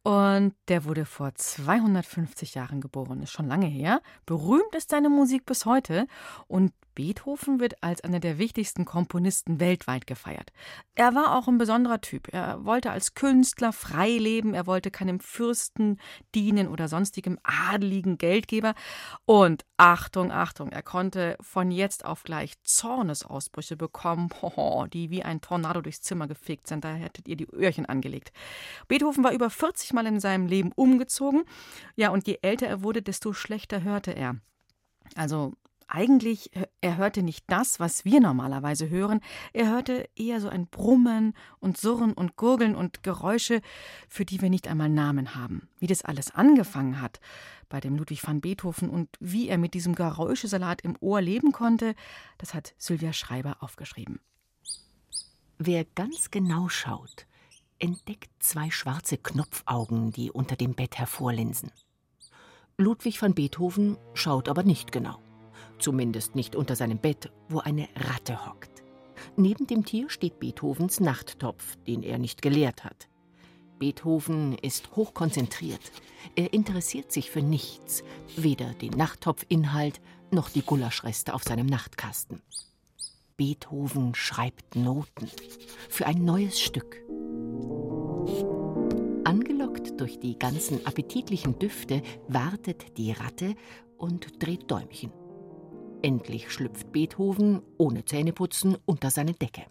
Und 0.02 0.54
der 0.68 0.86
wurde 0.86 1.04
vor 1.04 1.34
250 1.34 2.54
Jahren 2.54 2.80
geboren, 2.80 3.22
ist 3.22 3.32
schon 3.32 3.48
lange 3.48 3.66
her. 3.66 4.00
Berühmt 4.24 4.74
ist 4.74 4.90
seine 4.90 5.10
Musik 5.10 5.44
bis 5.44 5.66
heute. 5.66 6.06
Und 6.46 6.72
Beethoven 6.94 7.60
wird 7.60 7.82
als 7.82 8.02
einer 8.02 8.20
der 8.20 8.38
wichtigsten 8.38 8.84
Komponisten 8.84 9.60
weltweit 9.60 10.06
gefeiert. 10.06 10.52
Er 10.94 11.14
war 11.14 11.36
auch 11.36 11.48
ein 11.48 11.58
besonderer 11.58 12.00
Typ. 12.00 12.32
Er 12.32 12.64
wollte 12.64 12.90
als 12.90 13.14
Künstler 13.14 13.72
frei 13.72 14.10
leben. 14.10 14.54
Er 14.54 14.66
wollte 14.66 14.90
keinem 14.90 15.20
Fürsten 15.20 15.98
dienen 16.34 16.68
oder 16.68 16.88
sonstigem 16.88 17.38
adeligen 17.42 18.18
Geldgeber. 18.18 18.74
Und 19.24 19.64
Achtung, 19.76 20.30
Achtung, 20.30 20.70
er 20.70 20.82
konnte 20.82 21.36
von 21.40 21.70
jetzt 21.70 22.04
auf 22.04 22.22
gleich 22.22 22.54
Zornesausbrüche 22.62 23.76
bekommen, 23.76 24.28
die 24.92 25.10
wie 25.10 25.22
ein 25.22 25.40
Tornado 25.40 25.80
durchs 25.80 26.02
Zimmer 26.02 26.28
gefegt 26.28 26.68
sind. 26.68 26.84
Da 26.84 26.94
hättet 26.94 27.28
ihr 27.28 27.36
die 27.36 27.48
Öhrchen 27.52 27.86
angelegt. 27.86 28.32
Beethoven 28.86 29.24
war 29.24 29.32
über 29.32 29.50
40 29.50 29.92
Mal 29.92 30.06
in 30.06 30.20
seinem 30.20 30.46
Leben 30.46 30.70
umgezogen. 30.74 31.44
Ja, 31.96 32.10
und 32.10 32.26
je 32.26 32.38
älter 32.42 32.66
er 32.66 32.82
wurde, 32.82 33.02
desto 33.02 33.32
schlechter 33.32 33.82
hörte 33.82 34.12
er. 34.12 34.36
Also 35.16 35.52
eigentlich, 35.88 36.50
er 36.80 36.96
hörte 36.96 37.22
nicht 37.22 37.44
das, 37.48 37.80
was 37.80 38.04
wir 38.04 38.20
normalerweise 38.20 38.88
hören. 38.88 39.20
Er 39.52 39.68
hörte 39.70 40.08
eher 40.16 40.40
so 40.40 40.48
ein 40.48 40.66
Brummen 40.66 41.34
und 41.60 41.76
Surren 41.76 42.12
und 42.12 42.36
Gurgeln 42.36 42.74
und 42.74 43.02
Geräusche, 43.02 43.60
für 44.08 44.24
die 44.24 44.40
wir 44.40 44.50
nicht 44.50 44.68
einmal 44.68 44.88
Namen 44.88 45.34
haben. 45.34 45.68
Wie 45.78 45.86
das 45.86 46.04
alles 46.04 46.34
angefangen 46.34 47.00
hat 47.00 47.20
bei 47.68 47.80
dem 47.80 47.96
Ludwig 47.96 48.26
van 48.26 48.40
Beethoven 48.40 48.88
und 48.88 49.08
wie 49.20 49.48
er 49.48 49.58
mit 49.58 49.74
diesem 49.74 49.94
Geräuschesalat 49.94 50.82
im 50.82 50.96
Ohr 51.00 51.20
leben 51.20 51.52
konnte, 51.52 51.94
das 52.38 52.54
hat 52.54 52.74
Sylvia 52.78 53.12
Schreiber 53.12 53.56
aufgeschrieben. 53.60 54.20
Wer 55.58 55.84
ganz 55.84 56.30
genau 56.30 56.68
schaut, 56.68 57.26
entdeckt 57.78 58.30
zwei 58.38 58.70
schwarze 58.70 59.18
Knopfaugen, 59.18 60.12
die 60.12 60.30
unter 60.30 60.56
dem 60.56 60.74
Bett 60.74 60.98
hervorlinsen. 60.98 61.70
Ludwig 62.76 63.22
van 63.22 63.34
Beethoven 63.34 63.96
schaut 64.14 64.48
aber 64.48 64.64
nicht 64.64 64.90
genau. 64.90 65.18
Zumindest 65.78 66.34
nicht 66.34 66.56
unter 66.56 66.76
seinem 66.76 66.98
Bett, 66.98 67.30
wo 67.48 67.58
eine 67.58 67.88
Ratte 67.96 68.46
hockt. 68.46 68.82
Neben 69.36 69.66
dem 69.66 69.84
Tier 69.84 70.10
steht 70.10 70.38
Beethovens 70.40 71.00
Nachttopf, 71.00 71.76
den 71.86 72.02
er 72.02 72.18
nicht 72.18 72.42
geleert 72.42 72.84
hat. 72.84 73.08
Beethoven 73.78 74.56
ist 74.58 74.94
hochkonzentriert. 74.96 75.92
Er 76.36 76.52
interessiert 76.52 77.12
sich 77.12 77.30
für 77.30 77.42
nichts, 77.42 78.02
weder 78.36 78.72
den 78.74 78.92
Nachttopfinhalt 78.92 80.00
noch 80.30 80.48
die 80.48 80.62
Gulaschreste 80.62 81.34
auf 81.34 81.42
seinem 81.42 81.66
Nachtkasten. 81.66 82.40
Beethoven 83.36 84.14
schreibt 84.14 84.76
Noten 84.76 85.28
für 85.88 86.06
ein 86.06 86.24
neues 86.24 86.60
Stück. 86.60 87.02
Angelockt 89.24 90.00
durch 90.00 90.20
die 90.20 90.38
ganzen 90.38 90.86
appetitlichen 90.86 91.58
Düfte 91.58 92.02
wartet 92.28 92.96
die 92.96 93.10
Ratte 93.12 93.56
und 93.98 94.42
dreht 94.42 94.70
Däumchen. 94.70 95.10
Endlich 96.04 96.52
schlüpft 96.52 96.92
Beethoven, 96.92 97.62
ohne 97.78 98.04
Zähneputzen, 98.04 98.76
unter 98.84 99.10
seine 99.10 99.32
Decke. 99.32 99.62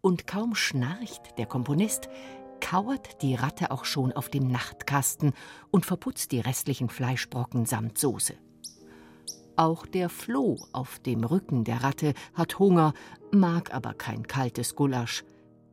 Und 0.00 0.26
kaum 0.26 0.54
schnarcht 0.54 1.36
der 1.36 1.44
Komponist, 1.44 2.08
kauert 2.62 3.20
die 3.20 3.34
Ratte 3.34 3.70
auch 3.70 3.84
schon 3.84 4.12
auf 4.12 4.30
dem 4.30 4.48
Nachtkasten 4.50 5.34
und 5.70 5.84
verputzt 5.84 6.32
die 6.32 6.40
restlichen 6.40 6.88
Fleischbrocken 6.88 7.66
samt 7.66 7.98
Soße. 7.98 8.32
Auch 9.56 9.84
der 9.84 10.08
Floh 10.08 10.56
auf 10.72 11.00
dem 11.00 11.22
Rücken 11.22 11.64
der 11.64 11.84
Ratte 11.84 12.14
hat 12.32 12.58
Hunger, 12.58 12.94
mag 13.30 13.74
aber 13.74 13.92
kein 13.92 14.26
kaltes 14.26 14.74
Gulasch. 14.74 15.22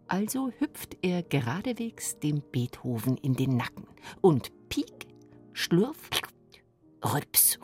Also 0.09 0.51
hüpft 0.59 0.97
er 1.03 1.23
geradewegs 1.23 2.19
dem 2.19 2.43
Beethoven 2.51 3.15
in 3.15 3.35
den 3.35 3.55
Nacken 3.55 3.87
und 4.19 4.51
piek, 4.67 5.07
schlürf, 5.53 6.09
rüps, 7.01 7.59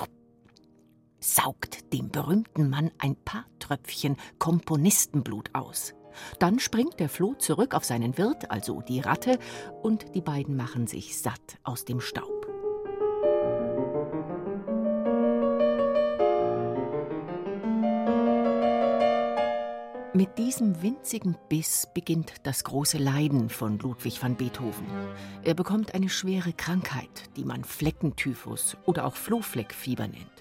saugt 1.21 1.93
dem 1.93 2.09
berühmten 2.09 2.69
Mann 2.69 2.91
ein 2.97 3.15
paar 3.15 3.45
Tröpfchen 3.59 4.17
Komponistenblut 4.39 5.49
aus. 5.53 5.93
Dann 6.39 6.59
springt 6.59 6.99
der 6.99 7.07
Floh 7.07 7.35
zurück 7.35 7.73
auf 7.73 7.85
seinen 7.85 8.17
Wirt, 8.17 8.51
also 8.51 8.81
die 8.81 8.99
Ratte, 8.99 9.39
und 9.81 10.13
die 10.13 10.21
beiden 10.21 10.57
machen 10.57 10.87
sich 10.87 11.17
satt 11.17 11.57
aus 11.63 11.85
dem 11.85 12.01
Staub. 12.01 12.41
Mit 20.13 20.37
diesem 20.37 20.81
winzigen 20.81 21.37
Biss 21.47 21.87
beginnt 21.93 22.33
das 22.43 22.65
große 22.65 22.97
Leiden 22.97 23.49
von 23.49 23.79
Ludwig 23.79 24.21
van 24.21 24.35
Beethoven. 24.35 24.85
Er 25.43 25.53
bekommt 25.53 25.95
eine 25.95 26.09
schwere 26.09 26.51
Krankheit, 26.51 27.29
die 27.37 27.45
man 27.45 27.63
Fleckentyphus 27.63 28.75
oder 28.85 29.05
auch 29.05 29.15
Flohfleckfieber 29.15 30.07
nennt. 30.09 30.40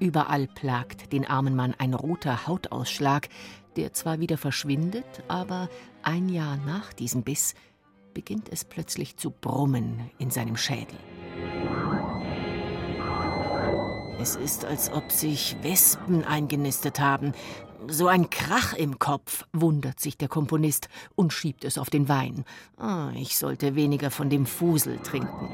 Überall 0.00 0.46
plagt 0.46 1.12
den 1.12 1.26
armen 1.26 1.56
Mann 1.56 1.74
ein 1.78 1.94
roter 1.94 2.46
Hautausschlag, 2.46 3.28
der 3.76 3.92
zwar 3.92 4.20
wieder 4.20 4.38
verschwindet, 4.38 5.24
aber 5.28 5.68
ein 6.02 6.28
Jahr 6.28 6.56
nach 6.58 6.92
diesem 6.92 7.22
Biss 7.22 7.54
beginnt 8.14 8.48
es 8.50 8.64
plötzlich 8.64 9.16
zu 9.16 9.30
brummen 9.30 10.10
in 10.18 10.30
seinem 10.30 10.56
Schädel. 10.56 10.98
Es 14.20 14.34
ist, 14.34 14.64
als 14.64 14.92
ob 14.92 15.12
sich 15.12 15.56
Wespen 15.62 16.24
eingenistet 16.24 16.98
haben. 16.98 17.32
So 17.86 18.08
ein 18.08 18.30
Krach 18.30 18.72
im 18.74 18.98
Kopf, 18.98 19.46
wundert 19.52 20.00
sich 20.00 20.18
der 20.18 20.26
Komponist 20.26 20.88
und 21.14 21.32
schiebt 21.32 21.64
es 21.64 21.78
auf 21.78 21.90
den 21.90 22.08
Wein. 22.08 22.44
Oh, 22.80 23.10
ich 23.14 23.38
sollte 23.38 23.76
weniger 23.76 24.10
von 24.10 24.28
dem 24.28 24.46
Fusel 24.46 24.98
trinken. 24.98 25.48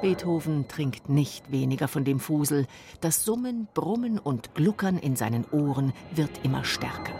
Beethoven 0.00 0.68
trinkt 0.68 1.08
nicht 1.08 1.50
weniger 1.50 1.88
von 1.88 2.04
dem 2.04 2.20
Fusel. 2.20 2.66
Das 3.00 3.24
Summen, 3.24 3.66
Brummen 3.74 4.18
und 4.18 4.54
Gluckern 4.54 4.96
in 4.96 5.16
seinen 5.16 5.44
Ohren 5.50 5.92
wird 6.14 6.44
immer 6.44 6.64
stärker. 6.64 7.14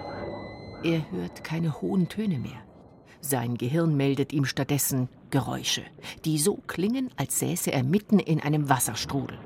Er 0.85 1.11
hört 1.11 1.43
keine 1.43 1.81
hohen 1.81 2.09
Töne 2.09 2.39
mehr. 2.39 2.63
Sein 3.21 3.57
Gehirn 3.57 3.97
meldet 3.97 4.33
ihm 4.33 4.45
stattdessen 4.45 5.09
Geräusche, 5.31 5.83
die 6.25 6.39
so 6.39 6.61
klingen, 6.69 7.11
als 7.17 7.41
säße 7.41 7.73
er 7.73 7.83
mitten 7.83 8.21
in 8.21 8.41
einem 8.41 8.69
Wasserstrudel. 8.69 9.39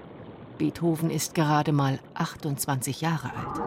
Beethoven 0.59 1.11
ist 1.11 1.35
gerade 1.35 1.73
mal 1.73 2.01
28 2.13 3.01
Jahre 3.01 3.31
alt. 3.35 3.63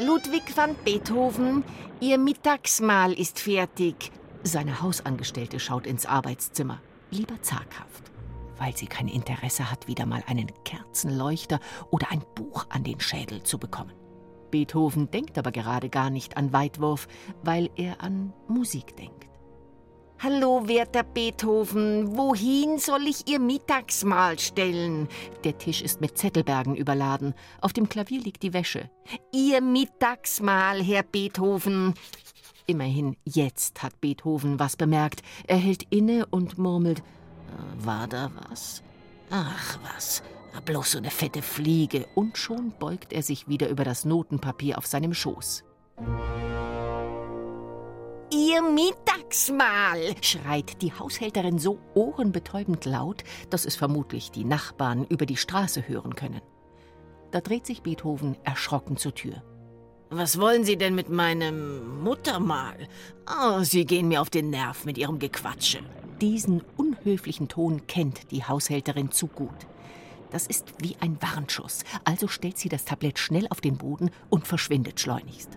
Ludwig 0.00 0.56
van 0.56 0.74
Beethoven, 0.84 1.62
Ihr 1.98 2.18
Mittagsmahl 2.18 3.14
ist 3.14 3.40
fertig. 3.40 4.12
Seine 4.46 4.80
Hausangestellte 4.80 5.58
schaut 5.58 5.88
ins 5.88 6.06
Arbeitszimmer, 6.06 6.80
lieber 7.10 7.42
zaghaft, 7.42 8.12
weil 8.58 8.76
sie 8.76 8.86
kein 8.86 9.08
Interesse 9.08 9.72
hat, 9.72 9.88
wieder 9.88 10.06
mal 10.06 10.22
einen 10.28 10.52
Kerzenleuchter 10.62 11.58
oder 11.90 12.12
ein 12.12 12.22
Buch 12.36 12.66
an 12.68 12.84
den 12.84 13.00
Schädel 13.00 13.42
zu 13.42 13.58
bekommen. 13.58 13.92
Beethoven 14.52 15.10
denkt 15.10 15.36
aber 15.36 15.50
gerade 15.50 15.88
gar 15.88 16.10
nicht 16.10 16.36
an 16.36 16.52
Weitwurf, 16.52 17.08
weil 17.42 17.70
er 17.74 18.00
an 18.02 18.32
Musik 18.46 18.96
denkt. 18.96 19.26
Hallo, 20.20 20.66
werter 20.68 21.02
Beethoven, 21.02 22.16
wohin 22.16 22.78
soll 22.78 23.02
ich 23.08 23.28
Ihr 23.28 23.40
Mittagsmahl 23.40 24.38
stellen? 24.38 25.08
Der 25.44 25.58
Tisch 25.58 25.82
ist 25.82 26.00
mit 26.00 26.16
Zettelbergen 26.16 26.74
überladen. 26.74 27.34
Auf 27.60 27.72
dem 27.74 27.88
Klavier 27.88 28.22
liegt 28.22 28.42
die 28.44 28.54
Wäsche. 28.54 28.88
Ihr 29.32 29.60
Mittagsmahl, 29.60 30.82
Herr 30.82 31.02
Beethoven. 31.02 31.94
Immerhin 32.66 33.16
jetzt 33.24 33.82
hat 33.82 34.00
Beethoven 34.00 34.58
was 34.58 34.76
bemerkt. 34.76 35.22
Er 35.46 35.56
hält 35.56 35.84
inne 35.90 36.26
und 36.26 36.58
murmelt: 36.58 36.98
äh, 37.00 37.86
War 37.86 38.08
da 38.08 38.30
was? 38.48 38.82
Ach 39.30 39.78
was, 39.82 40.22
bloß 40.64 40.92
so 40.92 40.98
eine 40.98 41.10
fette 41.10 41.42
Fliege. 41.42 42.06
Und 42.14 42.38
schon 42.38 42.72
beugt 42.78 43.12
er 43.12 43.22
sich 43.22 43.48
wieder 43.48 43.68
über 43.68 43.84
das 43.84 44.04
Notenpapier 44.04 44.78
auf 44.78 44.86
seinem 44.86 45.14
Schoß. 45.14 45.64
Ihr 48.32 48.62
Mittagsmahl! 48.62 50.16
schreit 50.20 50.82
die 50.82 50.92
Haushälterin 50.92 51.58
so 51.58 51.78
ohrenbetäubend 51.94 52.84
laut, 52.84 53.22
dass 53.50 53.64
es 53.64 53.76
vermutlich 53.76 54.32
die 54.32 54.44
Nachbarn 54.44 55.04
über 55.04 55.26
die 55.26 55.36
Straße 55.36 55.86
hören 55.86 56.16
können. 56.16 56.40
Da 57.30 57.40
dreht 57.40 57.66
sich 57.66 57.82
Beethoven 57.82 58.36
erschrocken 58.44 58.96
zur 58.96 59.14
Tür. 59.14 59.42
Was 60.10 60.40
wollen 60.40 60.64
Sie 60.64 60.76
denn 60.76 60.94
mit 60.94 61.08
meinem 61.08 62.02
Muttermal? 62.04 62.76
Oh, 63.28 63.62
Sie 63.64 63.84
gehen 63.84 64.06
mir 64.06 64.20
auf 64.20 64.30
den 64.30 64.50
Nerv 64.50 64.84
mit 64.84 64.98
Ihrem 64.98 65.18
Gequatsche. 65.18 65.80
Diesen 66.20 66.62
unhöflichen 66.76 67.48
Ton 67.48 67.88
kennt 67.88 68.30
die 68.30 68.44
Haushälterin 68.44 69.10
zu 69.10 69.26
gut. 69.26 69.66
Das 70.30 70.46
ist 70.46 70.74
wie 70.78 70.96
ein 71.00 71.18
Warnschuss, 71.20 71.80
also 72.04 72.28
stellt 72.28 72.56
sie 72.56 72.68
das 72.68 72.84
Tablett 72.84 73.18
schnell 73.18 73.46
auf 73.50 73.60
den 73.60 73.78
Boden 73.78 74.10
und 74.30 74.46
verschwindet 74.46 75.00
schleunigst. 75.00 75.50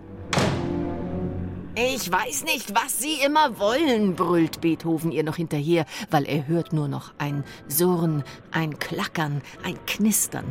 Ich 1.76 2.10
weiß 2.10 2.44
nicht, 2.44 2.74
was 2.74 2.98
Sie 2.98 3.24
immer 3.24 3.58
wollen, 3.60 4.16
brüllt 4.16 4.60
Beethoven 4.60 5.12
ihr 5.12 5.22
noch 5.22 5.36
hinterher, 5.36 5.86
weil 6.10 6.24
er 6.24 6.48
hört 6.48 6.72
nur 6.72 6.88
noch 6.88 7.12
ein 7.18 7.44
Surren, 7.68 8.24
ein 8.50 8.78
Klackern, 8.80 9.42
ein 9.62 9.78
Knistern. 9.86 10.44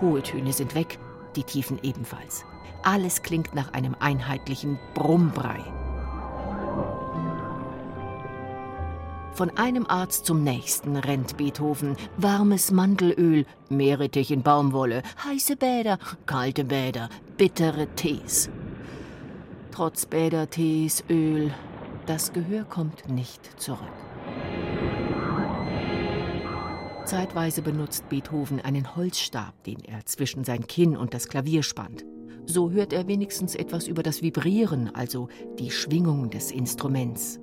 Hohe 0.00 0.22
Töne 0.22 0.52
sind 0.52 0.76
weg, 0.76 0.98
die 1.34 1.42
Tiefen 1.42 1.80
ebenfalls. 1.82 2.44
Alles 2.82 3.22
klingt 3.22 3.54
nach 3.54 3.72
einem 3.72 3.94
einheitlichen 4.00 4.78
Brummbrei. 4.94 5.60
Von 9.32 9.56
einem 9.56 9.86
Arzt 9.86 10.26
zum 10.26 10.42
nächsten 10.42 10.96
rennt 10.96 11.36
Beethoven. 11.36 11.96
Warmes 12.16 12.72
Mandelöl, 12.72 13.46
Meerrettich 13.68 14.30
in 14.30 14.42
Baumwolle, 14.42 15.02
heiße 15.24 15.56
Bäder, 15.56 15.98
kalte 16.26 16.64
Bäder, 16.64 17.08
bittere 17.36 17.86
Tees. 17.94 18.50
Trotz 19.72 20.04
Bäder, 20.04 20.50
Tees, 20.50 21.04
Öl, 21.08 21.54
das 22.06 22.32
Gehör 22.32 22.64
kommt 22.64 23.08
nicht 23.08 23.60
zurück. 23.60 23.78
Zeitweise 27.04 27.62
benutzt 27.62 28.08
Beethoven 28.08 28.60
einen 28.60 28.94
Holzstab, 28.94 29.64
den 29.64 29.80
er 29.84 30.04
zwischen 30.06 30.44
sein 30.44 30.66
Kinn 30.66 30.96
und 30.96 31.14
das 31.14 31.28
Klavier 31.28 31.62
spannt. 31.62 32.04
So 32.46 32.70
hört 32.70 32.92
er 32.92 33.06
wenigstens 33.06 33.54
etwas 33.54 33.86
über 33.86 34.02
das 34.02 34.22
Vibrieren, 34.22 34.94
also 34.94 35.28
die 35.58 35.70
Schwingung 35.70 36.30
des 36.30 36.50
Instruments. 36.50 37.38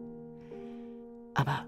Aber 1.34 1.66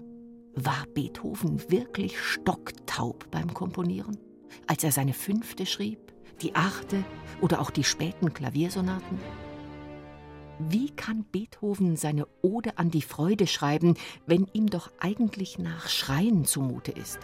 war 0.54 0.84
Beethoven 0.94 1.62
wirklich 1.70 2.20
stocktaub 2.20 3.30
beim 3.30 3.54
Komponieren, 3.54 4.18
als 4.66 4.84
er 4.84 4.92
seine 4.92 5.12
fünfte 5.12 5.64
schrieb, 5.64 5.98
die 6.42 6.54
achte 6.54 7.04
oder 7.40 7.60
auch 7.60 7.70
die 7.70 7.84
späten 7.84 8.34
Klaviersonaten? 8.34 9.18
Wie 10.68 10.90
kann 10.90 11.24
Beethoven 11.32 11.96
seine 11.96 12.26
Ode 12.42 12.76
an 12.76 12.90
die 12.90 13.00
Freude 13.00 13.46
schreiben, 13.46 13.94
wenn 14.26 14.46
ihm 14.52 14.68
doch 14.68 14.90
eigentlich 14.98 15.58
nach 15.58 15.88
Schreien 15.88 16.44
zumute 16.44 16.92
ist? 16.92 17.18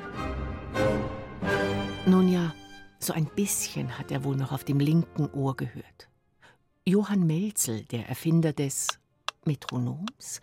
So 3.06 3.12
ein 3.12 3.26
bisschen 3.26 4.00
hat 4.00 4.10
er 4.10 4.24
wohl 4.24 4.34
noch 4.34 4.50
auf 4.50 4.64
dem 4.64 4.80
linken 4.80 5.30
Ohr 5.30 5.56
gehört. 5.56 6.08
Johann 6.84 7.24
Melzel, 7.24 7.84
der 7.84 8.08
Erfinder 8.08 8.52
des 8.52 8.98
Metronoms, 9.44 10.40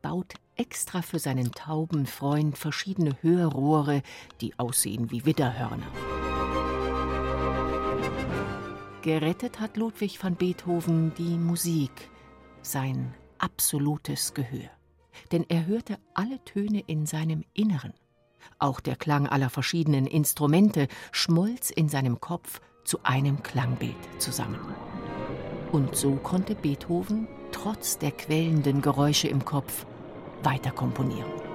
baut 0.00 0.34
extra 0.54 1.02
für 1.02 1.18
seinen 1.18 1.50
tauben 1.50 2.06
Freund 2.06 2.56
verschiedene 2.56 3.20
Hörrohre, 3.20 4.00
die 4.40 4.56
aussehen 4.60 5.10
wie 5.10 5.26
Widderhörner. 5.26 5.88
Gerettet 9.02 9.58
hat 9.58 9.76
Ludwig 9.76 10.22
van 10.22 10.36
Beethoven 10.36 11.12
die 11.18 11.36
Musik, 11.36 12.10
sein 12.62 13.12
absolutes 13.38 14.34
Gehör. 14.34 14.70
Denn 15.32 15.44
er 15.48 15.66
hörte 15.66 15.98
alle 16.14 16.38
Töne 16.44 16.78
in 16.86 17.06
seinem 17.06 17.42
Inneren. 17.54 17.92
Auch 18.58 18.80
der 18.80 18.96
Klang 18.96 19.26
aller 19.26 19.50
verschiedenen 19.50 20.06
Instrumente 20.06 20.88
schmolz 21.12 21.70
in 21.70 21.88
seinem 21.88 22.20
Kopf 22.20 22.60
zu 22.84 22.98
einem 23.02 23.42
Klangbild 23.42 23.96
zusammen. 24.18 24.60
Und 25.72 25.96
so 25.96 26.16
konnte 26.16 26.54
Beethoven, 26.54 27.26
trotz 27.50 27.98
der 27.98 28.12
quälenden 28.12 28.82
Geräusche 28.82 29.28
im 29.28 29.44
Kopf, 29.44 29.86
weiter 30.42 30.70
komponieren. 30.70 31.53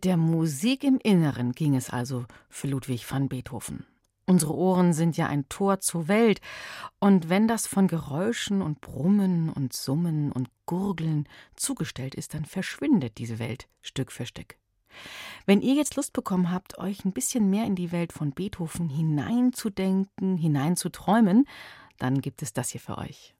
Mit 0.00 0.06
der 0.06 0.16
Musik 0.16 0.82
im 0.82 0.96
Inneren 0.96 1.52
ging 1.52 1.76
es 1.76 1.90
also 1.90 2.24
für 2.48 2.68
Ludwig 2.68 3.04
van 3.12 3.28
Beethoven. 3.28 3.84
Unsere 4.24 4.54
Ohren 4.54 4.94
sind 4.94 5.18
ja 5.18 5.26
ein 5.26 5.46
Tor 5.50 5.80
zur 5.80 6.08
Welt, 6.08 6.40
und 7.00 7.28
wenn 7.28 7.46
das 7.46 7.66
von 7.66 7.86
Geräuschen 7.86 8.62
und 8.62 8.80
Brummen 8.80 9.50
und 9.50 9.74
Summen 9.74 10.32
und 10.32 10.48
Gurgeln 10.64 11.28
zugestellt 11.54 12.14
ist, 12.14 12.32
dann 12.32 12.46
verschwindet 12.46 13.18
diese 13.18 13.38
Welt 13.38 13.68
Stück 13.82 14.10
für 14.10 14.24
Stück. 14.24 14.56
Wenn 15.44 15.60
ihr 15.60 15.74
jetzt 15.74 15.96
Lust 15.96 16.14
bekommen 16.14 16.50
habt, 16.50 16.78
euch 16.78 17.04
ein 17.04 17.12
bisschen 17.12 17.50
mehr 17.50 17.66
in 17.66 17.76
die 17.76 17.92
Welt 17.92 18.14
von 18.14 18.30
Beethoven 18.30 18.88
hineinzudenken, 18.88 20.38
hineinzuträumen, 20.38 21.46
dann 21.98 22.22
gibt 22.22 22.40
es 22.40 22.54
das 22.54 22.70
hier 22.70 22.80
für 22.80 22.96
euch. 22.96 23.34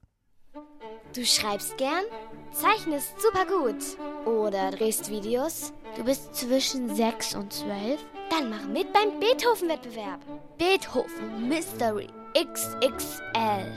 Du 1.14 1.24
schreibst 1.24 1.78
gern, 1.78 2.04
zeichnest 2.52 3.14
super 3.18 3.46
gut 3.46 4.28
oder 4.30 4.70
drehst 4.72 5.11
Videos. 5.11 5.72
Du 5.97 6.05
bist 6.05 6.34
zwischen 6.34 6.95
6 6.95 7.34
und 7.34 7.53
12. 7.53 8.01
Dann 8.30 8.51
mach 8.51 8.64
mit 8.66 8.93
beim 8.93 9.18
Beethoven-Wettbewerb. 9.18 10.20
Beethoven 10.57 11.49
Mystery 11.49 12.07
XXL. 12.34 13.72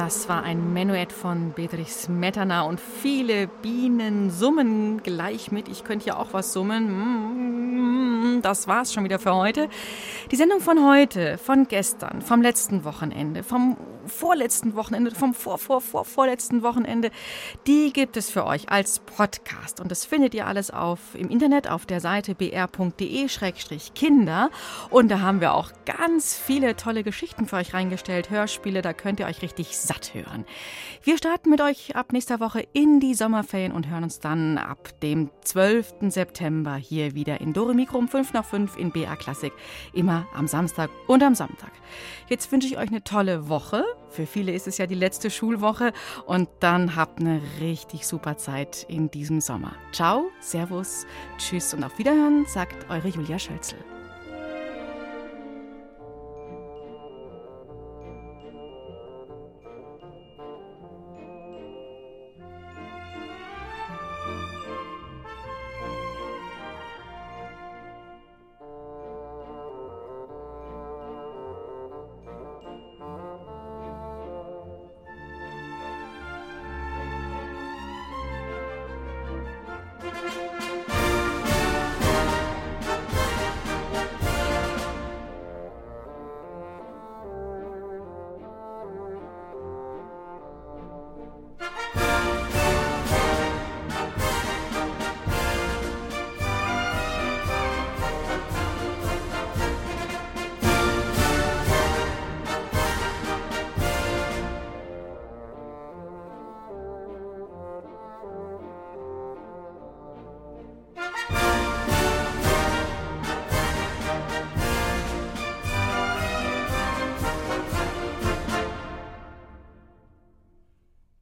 Das 0.06 0.30
war 0.30 0.44
ein 0.44 0.72
Menuett 0.72 1.12
von 1.12 1.54
Bedrich 1.54 1.92
Smetana 1.92 2.62
und 2.62 2.80
viele 2.80 3.48
Bienen 3.48 4.30
summen 4.30 5.02
gleich 5.02 5.52
mit. 5.52 5.68
Ich 5.68 5.84
könnte 5.84 6.06
ja 6.06 6.18
auch 6.18 6.32
was 6.32 6.54
summen. 6.54 8.40
Das 8.44 8.68
war's 8.68 8.94
schon 8.94 9.04
wieder 9.04 9.18
für 9.18 9.34
heute. 9.34 9.68
Die 10.30 10.36
Sendung 10.36 10.60
von 10.60 10.88
heute, 10.88 11.40
von 11.40 11.68
gestern, 11.68 12.22
vom 12.22 12.44
letzten 12.44 12.84
Wochenende, 12.84 13.42
vom 13.42 13.78
vorletzten 14.08 14.76
Wochenende, 14.76 15.12
vom 15.12 15.34
vor, 15.34 15.58
vor, 15.58 15.82
vor, 15.82 16.06
vorletzten 16.06 16.62
Wochenende, 16.64 17.12
die 17.68 17.92
gibt 17.94 18.18
es 18.18 18.30
für 18.30 18.46
euch 18.46 18.70
als 18.70 19.00
Podcast. 19.00 19.80
Und 19.80 19.92
das 19.92 20.06
findet 20.06 20.34
ihr 20.34 20.48
alles 20.48 20.72
auf, 20.72 21.00
im 21.14 21.30
Internet 21.30 21.70
auf 21.70 21.86
der 21.86 22.00
Seite 22.00 22.36
br.de-kinder. 22.36 22.80
Und 24.90 25.10
da 25.10 25.20
haben 25.22 25.42
wir 25.42 25.54
auch 25.54 25.72
ganz 25.86 26.36
viele 26.36 26.76
tolle 26.76 27.04
Geschichten 27.04 27.46
für 27.48 27.58
euch 27.58 27.74
reingestellt, 27.74 28.30
Hörspiele, 28.30 28.82
da 28.82 28.94
könnt 28.94 29.20
ihr 29.20 29.26
euch 29.26 29.42
richtig 29.42 29.78
satt 29.78 30.14
hören. 30.14 30.46
Wir 31.04 31.18
starten 31.18 31.50
mit 31.50 31.62
euch 31.62 31.96
ab 31.96 32.14
nächster 32.14 32.40
Woche 32.40 32.68
in 32.74 33.00
die 33.00 33.14
Sommerferien 33.14 33.72
und 33.72 33.90
hören 33.90 34.04
uns 34.04 34.20
dann 34.20 34.58
ab 34.58 35.00
dem 35.02 35.30
12. 35.44 35.96
September 36.10 36.76
hier 36.76 37.16
wieder 37.16 37.42
in 37.42 37.54
Dore 37.54 37.76
um 37.94 38.08
5 38.08 38.34
nach 38.34 38.46
5 38.46 38.78
in 38.78 38.92
BR 38.92 39.16
Klassik. 39.16 39.54
Immer 39.94 40.28
am 40.34 40.48
Samstag 40.48 40.90
und 41.08 41.24
am 41.24 41.36
Sonntag. 41.36 41.72
Jetzt 42.28 42.52
wünsche 42.52 42.68
ich 42.68 42.78
euch 42.78 42.90
eine 42.90 43.04
tolle 43.04 43.50
Woche. 43.50 43.84
Für 44.10 44.26
viele 44.26 44.54
ist 44.54 44.68
es 44.68 44.78
ja 44.78 44.88
die 44.88 44.96
letzte 44.96 45.30
Schulwoche 45.30 45.92
und 46.26 46.48
dann 46.62 46.96
habt 46.96 47.20
eine 47.20 47.42
richtig 47.60 48.08
super 48.08 48.38
Zeit 48.38 48.86
in 48.88 49.12
diesem 49.12 49.42
Sommer. 49.42 49.76
Ciao, 49.92 50.30
Servus, 50.40 51.06
Tschüss 51.38 51.74
und 51.74 51.84
auf 51.84 51.98
Wiederhören, 51.98 52.46
sagt 52.46 52.90
eure 52.90 53.10
Julia 53.10 53.38
Schölzel. 53.38 53.80